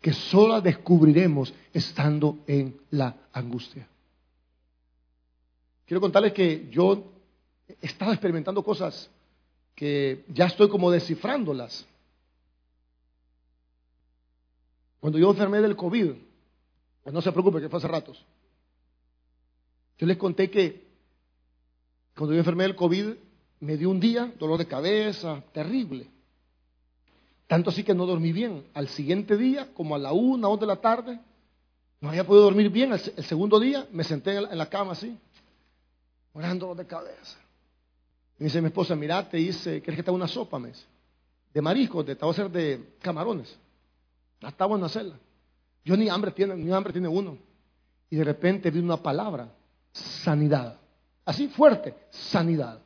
que 0.00 0.12
solo 0.12 0.60
descubriremos 0.60 1.54
estando 1.72 2.38
en 2.46 2.78
la 2.90 3.16
angustia. 3.32 3.88
Quiero 5.86 6.00
contarles 6.02 6.34
que 6.34 6.68
yo 6.70 7.12
he 7.66 7.86
estado 7.86 8.12
experimentando 8.12 8.62
cosas 8.62 9.10
que 9.74 10.24
ya 10.28 10.46
estoy 10.46 10.68
como 10.68 10.90
descifrándolas. 10.90 11.86
Cuando 15.00 15.18
yo 15.18 15.30
enfermé 15.30 15.62
del 15.62 15.76
COVID, 15.76 16.12
pues 17.02 17.14
no 17.14 17.22
se 17.22 17.32
preocupe 17.32 17.60
que 17.60 17.70
fue 17.70 17.78
hace 17.78 17.88
ratos. 17.88 18.22
Yo 19.96 20.06
les 20.06 20.18
conté 20.18 20.50
que 20.50 20.86
cuando 22.14 22.34
yo 22.34 22.40
enfermé 22.40 22.64
del 22.64 22.76
COVID 22.76 23.14
me 23.60 23.76
dio 23.76 23.90
un 23.90 24.00
día 24.00 24.32
dolor 24.38 24.58
de 24.58 24.66
cabeza 24.66 25.42
terrible. 25.52 26.08
Tanto 27.46 27.70
así 27.70 27.84
que 27.84 27.94
no 27.94 28.06
dormí 28.06 28.32
bien. 28.32 28.66
Al 28.74 28.88
siguiente 28.88 29.36
día, 29.36 29.72
como 29.74 29.94
a 29.94 29.98
la 29.98 30.12
una 30.12 30.48
o 30.48 30.52
dos 30.52 30.60
de 30.60 30.66
la 30.66 30.76
tarde, 30.76 31.20
no 32.00 32.08
había 32.08 32.24
podido 32.24 32.44
dormir 32.44 32.70
bien. 32.70 32.92
El, 32.92 33.24
segundo 33.24 33.60
día 33.60 33.86
me 33.92 34.04
senté 34.04 34.36
en 34.36 34.56
la, 34.56 34.66
cama 34.66 34.92
así, 34.92 35.16
orando 36.32 36.74
de 36.74 36.86
cabeza. 36.86 37.38
Y 38.38 38.44
me 38.44 38.46
dice 38.46 38.60
mi 38.62 38.68
esposa, 38.68 38.96
mira, 38.96 39.28
te 39.28 39.38
hice, 39.38 39.82
¿quieres 39.82 39.96
que 39.96 40.02
te 40.02 40.10
haga 40.10 40.16
una 40.16 40.28
sopa? 40.28 40.58
Me 40.58 40.72
De 41.52 41.60
mariscos, 41.60 42.06
te, 42.06 42.14
voy 42.14 42.28
a 42.28 42.30
hacer 42.30 42.50
de 42.50 42.94
camarones. 43.00 43.54
Está 44.40 44.64
bueno 44.64 44.86
hacerla. 44.86 45.16
Yo 45.84 45.96
ni 45.96 46.08
hambre 46.08 46.30
tiene, 46.30 46.56
ni 46.56 46.72
hambre 46.72 46.92
tiene 46.92 47.08
uno. 47.08 47.36
Y 48.08 48.16
de 48.16 48.24
repente 48.24 48.70
vi 48.70 48.78
una 48.78 48.96
palabra, 48.96 49.52
sanidad. 49.92 50.78
Así 51.24 51.48
fuerte, 51.48 51.94
sanidad. 52.10 52.80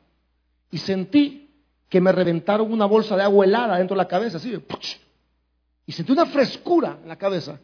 Y 0.71 0.77
sentí 0.77 1.49
que 1.89 2.01
me 2.01 2.11
reventaron 2.11 2.71
una 2.71 2.85
bolsa 2.85 3.15
de 3.15 3.23
agua 3.23 3.45
helada 3.45 3.77
dentro 3.77 3.95
de 3.95 4.03
la 4.03 4.07
cabeza, 4.07 4.37
así, 4.37 4.53
y 5.87 5.91
sentí 5.91 6.11
una 6.11 6.25
frescura 6.25 6.99
en 7.01 7.07
la 7.07 7.15
cabeza. 7.15 7.59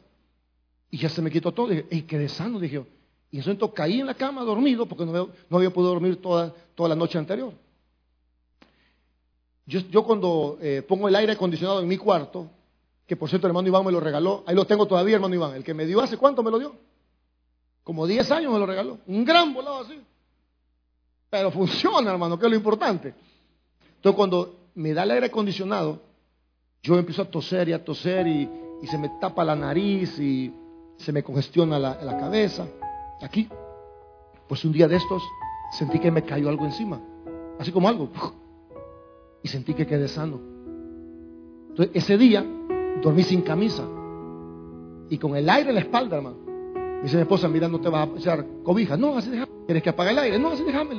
Y 0.89 0.97
ya 0.97 1.09
se 1.09 1.21
me 1.21 1.31
quitó 1.31 1.51
todo. 1.51 1.67
Dije, 1.67 1.85
¡ey, 1.89 2.01
quedé 2.03 2.29
sano! 2.29 2.59
Dije 2.59 2.83
Y 3.31 3.37
en 3.37 3.41
ese 3.41 3.57
caí 3.73 3.99
en 3.99 4.05
la 4.05 4.13
cama 4.13 4.43
dormido 4.43 4.85
porque 4.85 5.05
no, 5.05 5.29
no 5.49 5.57
había 5.57 5.71
podido 5.71 5.93
dormir 5.93 6.21
toda, 6.21 6.53
toda 6.75 6.89
la 6.89 6.95
noche 6.95 7.17
anterior. 7.17 7.53
Yo, 9.65 9.79
yo 9.79 10.03
cuando 10.03 10.57
eh, 10.61 10.83
pongo 10.87 11.07
el 11.07 11.15
aire 11.15 11.33
acondicionado 11.33 11.81
en 11.81 11.87
mi 11.87 11.97
cuarto, 11.97 12.49
que 13.07 13.15
por 13.15 13.29
cierto 13.29 13.47
el 13.47 13.51
hermano 13.51 13.67
Iván 13.67 13.85
me 13.85 13.91
lo 13.91 13.99
regaló, 13.99 14.43
ahí 14.45 14.55
lo 14.55 14.65
tengo 14.65 14.85
todavía, 14.85 15.15
hermano 15.15 15.33
Iván, 15.33 15.55
el 15.55 15.63
que 15.63 15.73
me 15.73 15.85
dio 15.85 16.01
hace 16.01 16.17
cuánto 16.17 16.43
me 16.43 16.51
lo 16.51 16.59
dio. 16.59 16.75
Como 17.83 18.05
10 18.05 18.29
años 18.31 18.53
me 18.53 18.59
lo 18.59 18.65
regaló. 18.65 18.99
Un 19.07 19.25
gran 19.25 19.53
volado 19.53 19.79
así. 19.79 19.99
Pero 21.31 21.49
funciona, 21.51 22.11
hermano, 22.11 22.37
que 22.37 22.45
es 22.45 22.51
lo 22.51 22.57
importante. 22.57 23.15
Entonces 23.95 24.15
cuando 24.15 24.59
me 24.75 24.93
da 24.93 25.03
el 25.03 25.11
aire 25.11 25.25
acondicionado, 25.27 25.99
yo 26.83 26.97
empiezo 26.97 27.23
a 27.23 27.25
toser 27.25 27.69
y 27.69 27.73
a 27.73 27.83
toser 27.83 28.27
y, 28.27 28.49
se 28.87 28.97
me 28.97 29.09
tapa 29.21 29.43
la 29.43 29.55
nariz 29.55 30.17
y 30.17 30.51
se 30.97 31.11
me 31.11 31.21
congestiona 31.21 31.77
la, 31.77 32.17
cabeza. 32.17 32.67
Aquí, 33.21 33.47
pues 34.49 34.65
un 34.65 34.71
día 34.71 34.87
de 34.87 34.95
estos 34.95 35.21
sentí 35.77 35.99
que 35.99 36.09
me 36.09 36.23
cayó 36.23 36.49
algo 36.49 36.65
encima, 36.65 36.99
así 37.59 37.71
como 37.71 37.87
algo, 37.87 38.09
y 39.43 39.47
sentí 39.47 39.75
que 39.75 39.85
quedé 39.85 40.07
sano. 40.07 40.39
Entonces 41.69 41.95
ese 41.95 42.17
día 42.17 42.43
dormí 43.03 43.21
sin 43.21 43.43
camisa 43.43 43.87
y 45.11 45.17
con 45.19 45.35
el 45.35 45.47
aire 45.47 45.69
en 45.69 45.75
la 45.75 45.81
espalda, 45.81 46.17
hermano. 46.17 46.37
Dice 47.03 47.15
mi 47.15 47.21
esposa, 47.23 47.47
mira, 47.47 47.67
no 47.67 47.79
te 47.79 47.89
vas 47.89 48.07
a 48.07 48.17
echar 48.17 48.45
cobija. 48.63 48.95
No, 48.95 49.17
así 49.17 49.29
déjame. 49.29 49.51
¿Quieres 49.65 49.83
que 49.83 49.89
apague 49.89 50.11
el 50.11 50.19
aire? 50.19 50.39
No, 50.39 50.49
así 50.49 50.63
déjame. 50.63 50.95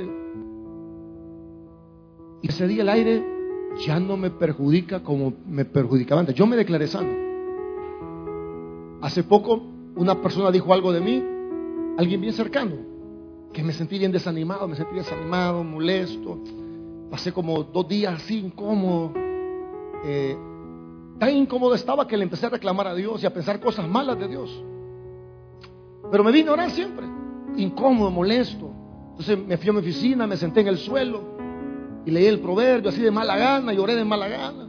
Y 2.42 2.48
ese 2.48 2.66
día 2.66 2.82
el 2.82 2.88
aire 2.88 3.24
ya 3.86 4.00
no 4.00 4.16
me 4.16 4.30
perjudica 4.30 5.02
como 5.02 5.32
me 5.46 5.64
perjudicaba 5.64 6.20
antes. 6.20 6.34
Yo 6.34 6.46
me 6.46 6.56
declaré 6.56 6.88
sano. 6.88 7.10
Hace 9.00 9.22
poco 9.22 9.62
una 9.96 10.20
persona 10.20 10.50
dijo 10.50 10.72
algo 10.72 10.92
de 10.92 11.00
mí, 11.00 11.22
alguien 11.98 12.20
bien 12.20 12.32
cercano, 12.32 12.76
que 13.52 13.62
me 13.62 13.72
sentí 13.72 13.98
bien 13.98 14.12
desanimado, 14.12 14.66
me 14.66 14.76
sentí 14.76 14.96
desanimado, 14.96 15.62
molesto. 15.62 16.38
Pasé 17.10 17.32
como 17.32 17.62
dos 17.62 17.86
días 17.88 18.14
así 18.14 18.38
incómodo. 18.38 19.12
Eh, 20.04 20.36
tan 21.18 21.30
incómodo 21.30 21.74
estaba 21.74 22.06
que 22.08 22.16
le 22.16 22.24
empecé 22.24 22.46
a 22.46 22.50
reclamar 22.50 22.88
a 22.88 22.94
Dios 22.94 23.22
y 23.22 23.26
a 23.26 23.32
pensar 23.32 23.60
cosas 23.60 23.88
malas 23.88 24.18
de 24.18 24.28
Dios. 24.28 24.64
Pero 26.12 26.22
me 26.22 26.30
vine 26.30 26.50
a 26.50 26.52
orar 26.52 26.70
siempre, 26.70 27.06
incómodo, 27.56 28.10
molesto. 28.10 28.70
Entonces 29.12 29.38
me 29.46 29.56
fui 29.56 29.70
a 29.70 29.72
mi 29.72 29.78
oficina, 29.78 30.26
me 30.26 30.36
senté 30.36 30.60
en 30.60 30.68
el 30.68 30.76
suelo 30.76 31.22
y 32.04 32.10
leí 32.10 32.26
el 32.26 32.40
proverbio 32.40 32.90
así 32.90 33.00
de 33.00 33.10
mala 33.10 33.34
gana, 33.34 33.72
lloré 33.72 33.96
de 33.96 34.04
mala 34.04 34.28
gana. 34.28 34.68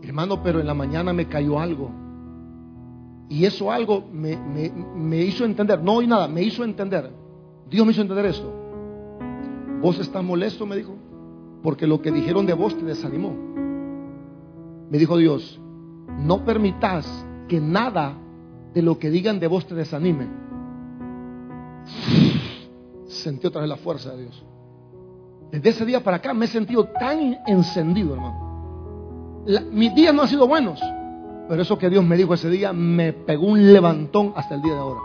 Hermano, 0.00 0.40
pero 0.44 0.60
en 0.60 0.68
la 0.68 0.74
mañana 0.74 1.12
me 1.12 1.26
cayó 1.26 1.58
algo. 1.58 1.90
Y 3.28 3.44
eso 3.46 3.72
algo 3.72 4.04
me, 4.12 4.38
me 4.94 5.16
hizo 5.18 5.44
entender, 5.44 5.82
no 5.82 5.94
oí 5.94 6.06
nada, 6.06 6.28
me 6.28 6.44
hizo 6.44 6.62
entender. 6.62 7.10
Dios 7.68 7.84
me 7.84 7.90
hizo 7.90 8.02
entender 8.02 8.26
esto. 8.26 8.52
Vos 9.82 9.98
estás 9.98 10.22
molesto, 10.22 10.66
me 10.66 10.76
dijo, 10.76 10.94
porque 11.64 11.88
lo 11.88 12.00
que 12.00 12.12
dijeron 12.12 12.46
de 12.46 12.52
vos 12.52 12.78
te 12.78 12.84
desanimó. 12.84 13.34
Me 14.88 14.98
dijo 14.98 15.16
Dios, 15.16 15.60
no 16.20 16.44
permitas 16.44 17.26
que 17.48 17.60
nada 17.60 18.16
de 18.72 18.82
lo 18.82 19.00
que 19.00 19.10
digan 19.10 19.40
de 19.40 19.48
vos 19.48 19.66
te 19.66 19.74
desanime. 19.74 20.49
Sentí 23.06 23.46
otra 23.46 23.60
vez 23.60 23.68
la 23.68 23.76
fuerza 23.76 24.10
de 24.10 24.22
Dios. 24.22 24.44
Desde 25.50 25.70
ese 25.70 25.84
día 25.84 26.02
para 26.02 26.18
acá 26.18 26.32
me 26.32 26.44
he 26.44 26.48
sentido 26.48 26.84
tan 26.84 27.38
encendido, 27.46 28.14
hermano. 28.14 29.42
mis 29.72 29.94
días 29.94 30.14
no 30.14 30.22
han 30.22 30.28
sido 30.28 30.46
buenos, 30.46 30.80
pero 31.48 31.62
eso 31.62 31.76
que 31.76 31.90
Dios 31.90 32.04
me 32.04 32.16
dijo 32.16 32.34
ese 32.34 32.48
día 32.48 32.72
me 32.72 33.12
pegó 33.12 33.46
un 33.46 33.72
levantón 33.72 34.32
hasta 34.36 34.54
el 34.54 34.62
día 34.62 34.74
de 34.74 34.78
ahora. 34.78 35.00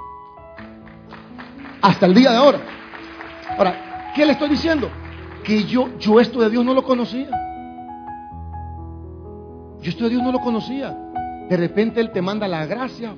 Hasta 1.81 2.05
el 2.05 2.13
día 2.13 2.31
de 2.31 2.37
ahora. 2.37 2.59
Ahora, 3.57 4.11
¿qué 4.15 4.25
le 4.25 4.33
estoy 4.33 4.49
diciendo? 4.49 4.89
Que 5.43 5.63
yo, 5.63 5.97
yo 5.97 6.19
esto 6.19 6.39
de 6.41 6.49
Dios 6.49 6.63
no 6.63 6.73
lo 6.73 6.83
conocía. 6.83 7.29
Yo 9.81 9.89
esto 9.89 10.03
de 10.05 10.11
Dios 10.11 10.23
no 10.23 10.31
lo 10.31 10.39
conocía. 10.39 10.95
De 11.49 11.57
repente 11.57 12.01
Él 12.01 12.11
te 12.11 12.21
manda 12.21 12.47
la 12.47 12.65
gracia 12.65 13.15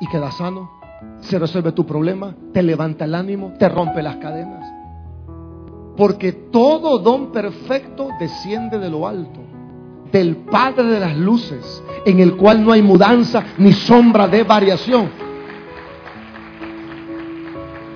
y 0.00 0.06
queda 0.08 0.30
sano. 0.30 0.75
Se 1.20 1.38
resuelve 1.38 1.72
tu 1.72 1.84
problema, 1.86 2.34
te 2.52 2.62
levanta 2.62 3.04
el 3.04 3.14
ánimo, 3.14 3.54
te 3.58 3.68
rompe 3.68 4.02
las 4.02 4.16
cadenas. 4.16 4.64
Porque 5.96 6.32
todo 6.32 6.98
don 6.98 7.32
perfecto 7.32 8.10
desciende 8.20 8.78
de 8.78 8.90
lo 8.90 9.06
alto, 9.06 9.40
del 10.12 10.36
Padre 10.36 10.84
de 10.84 11.00
las 11.00 11.16
luces, 11.16 11.82
en 12.04 12.20
el 12.20 12.36
cual 12.36 12.64
no 12.64 12.72
hay 12.72 12.82
mudanza 12.82 13.42
ni 13.58 13.72
sombra 13.72 14.28
de 14.28 14.42
variación. 14.42 15.26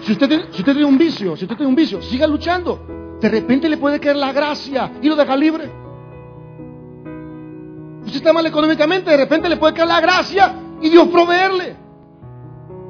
Si 0.03 0.13
usted, 0.13 0.29
tiene, 0.65 0.85
un 0.85 0.97
vicio, 0.97 1.37
si 1.37 1.45
usted 1.45 1.57
tiene 1.57 1.69
un 1.69 1.77
vicio, 1.77 2.01
siga 2.03 2.27
luchando. 2.27 3.17
De 3.21 3.29
repente 3.29 3.69
le 3.69 3.77
puede 3.77 4.01
caer 4.01 4.17
la 4.17 4.33
gracia 4.33 4.93
y 5.03 5.09
lo 5.09 5.15
deja 5.15 5.37
libre. 5.37 5.71
Usted 8.07 8.17
está 8.17 8.33
mal 8.33 8.47
económicamente, 8.47 9.11
de 9.11 9.17
repente 9.17 9.49
le 9.49 9.59
puede 9.59 9.75
caer 9.75 9.89
la 9.89 10.01
gracia 10.01 10.55
y 10.81 10.89
Dios 10.89 11.07
proveerle. 11.09 11.77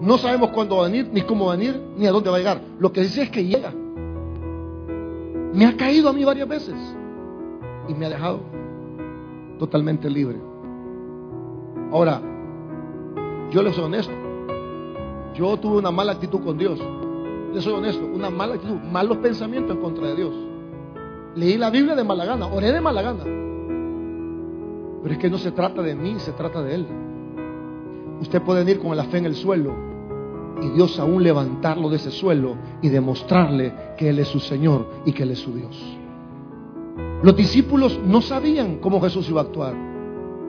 No 0.01 0.17
sabemos 0.17 0.51
cuándo 0.51 0.77
va 0.77 0.87
a 0.87 0.89
venir, 0.89 1.11
ni 1.13 1.21
cómo 1.23 1.47
va 1.47 1.53
a 1.53 1.57
venir, 1.57 1.79
ni 1.97 2.07
a 2.07 2.11
dónde 2.11 2.31
va 2.31 2.37
a 2.37 2.39
llegar. 2.39 2.61
Lo 2.79 2.91
que 2.91 3.03
dice 3.03 3.23
es 3.23 3.31
que 3.31 3.45
llega. 3.45 3.73
Me 5.53 5.67
ha 5.67 5.77
caído 5.77 6.09
a 6.09 6.13
mí 6.13 6.25
varias 6.25 6.49
veces 6.49 6.75
y 7.87 7.95
me 7.95 8.07
ha 8.07 8.09
dejado 8.09 8.41
totalmente 9.59 10.09
libre. 10.09 10.39
Ahora, 11.93 12.23
yo 13.51 13.63
le 13.63 13.73
soy 13.73 13.85
honesto. 13.85 14.13
Yo 15.35 15.57
tuve 15.59 15.77
una 15.79 15.91
mala 15.91 16.13
actitud 16.13 16.41
con 16.41 16.57
Dios. 16.57 16.81
Le 17.53 17.61
soy 17.61 17.75
honesto, 17.75 18.07
una 18.07 18.31
mala 18.31 18.55
actitud, 18.55 18.77
malos 18.77 19.19
pensamientos 19.19 19.77
en 19.77 19.83
contra 19.83 20.07
de 20.07 20.17
Dios. 20.17 20.35
Leí 21.35 21.59
la 21.59 21.69
Biblia 21.69 21.95
de 21.95 22.05
mala 22.05 22.25
gana, 22.25 22.47
oré 22.47 22.73
de 22.73 22.81
mala 22.81 23.03
gana. 23.03 23.25
Pero 25.03 25.15
es 25.15 25.19
que 25.19 25.29
no 25.29 25.37
se 25.37 25.51
trata 25.51 25.83
de 25.83 25.95
mí, 25.95 26.15
se 26.19 26.33
trata 26.33 26.63
de 26.63 26.75
Él. 26.75 26.87
Usted 28.21 28.41
puede 28.43 28.65
venir 28.65 28.81
con 28.81 28.97
la 28.97 29.05
fe 29.05 29.19
en 29.19 29.27
el 29.27 29.35
suelo 29.35 29.90
y 30.63 30.69
Dios 30.71 30.99
aún 30.99 31.23
levantarlo 31.23 31.89
de 31.89 31.97
ese 31.97 32.11
suelo 32.11 32.57
y 32.83 32.89
demostrarle 32.89 33.73
que 33.97 34.09
Él 34.11 34.19
es 34.19 34.29
su 34.29 34.41
Señor 34.41 34.87
y 35.05 35.13
que 35.13 35.23
Él 35.23 35.31
es 35.31 35.39
su 35.39 35.53
Dios. 35.53 35.77
Los 37.23 37.37
discípulos 37.37 37.99
no 38.07 38.21
sabían 38.21 38.77
cómo 38.77 39.01
Jesús 39.01 39.29
iba 39.29 39.43
a 39.43 39.45
actuar. 39.45 39.75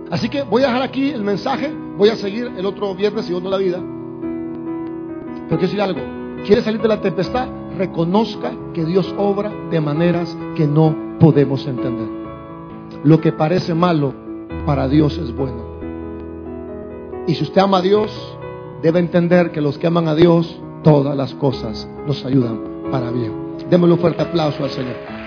Así 0.10 0.30
que 0.30 0.44
voy 0.44 0.64
a 0.64 0.68
dejar 0.68 0.82
aquí 0.84 1.10
el 1.10 1.24
mensaje, 1.24 1.72
voy 1.98 2.10
a 2.10 2.16
seguir 2.16 2.52
el 2.58 2.66
otro 2.66 2.94
viernes 2.96 3.26
siguiendo 3.26 3.50
la 3.50 3.58
vida. 3.58 3.80
Pero 5.48 5.60
quiero 5.60 5.62
decir 5.62 5.82
algo, 5.82 6.02
quiere 6.46 6.62
salir 6.62 6.82
de 6.82 6.88
la 6.88 7.02
tempestad, 7.02 7.48
reconozca 7.78 8.54
que 8.74 8.86
Dios 8.86 9.14
obra 9.18 9.52
de 9.70 9.82
maneras 9.82 10.36
que 10.56 10.68
no 10.68 11.18
podemos 11.20 11.66
entender. 11.66 12.08
Lo 13.04 13.20
que 13.20 13.32
parece 13.32 13.74
malo 13.74 14.14
para 14.66 14.88
Dios 14.88 15.18
es 15.18 15.36
bueno. 15.36 15.72
Y 17.28 17.36
si 17.36 17.44
usted 17.44 17.62
ama 17.62 17.78
a 17.78 17.82
Dios, 17.82 18.38
debe 18.82 19.00
entender 19.00 19.52
que 19.52 19.62
los 19.62 19.78
que 19.78 19.88
aman 19.88 20.08
a 20.08 20.16
Dios 20.16 20.60
todas 20.84 21.16
las 21.16 21.34
cosas 21.36 21.88
nos 22.08 22.26
ayudan 22.26 22.60
para 22.92 23.12
bien. 23.12 23.32
Démosle 23.70 23.94
un 23.94 24.00
fuerte 24.00 24.24
aplauso 24.24 24.64
al 24.64 24.70
Señor. 24.70 25.21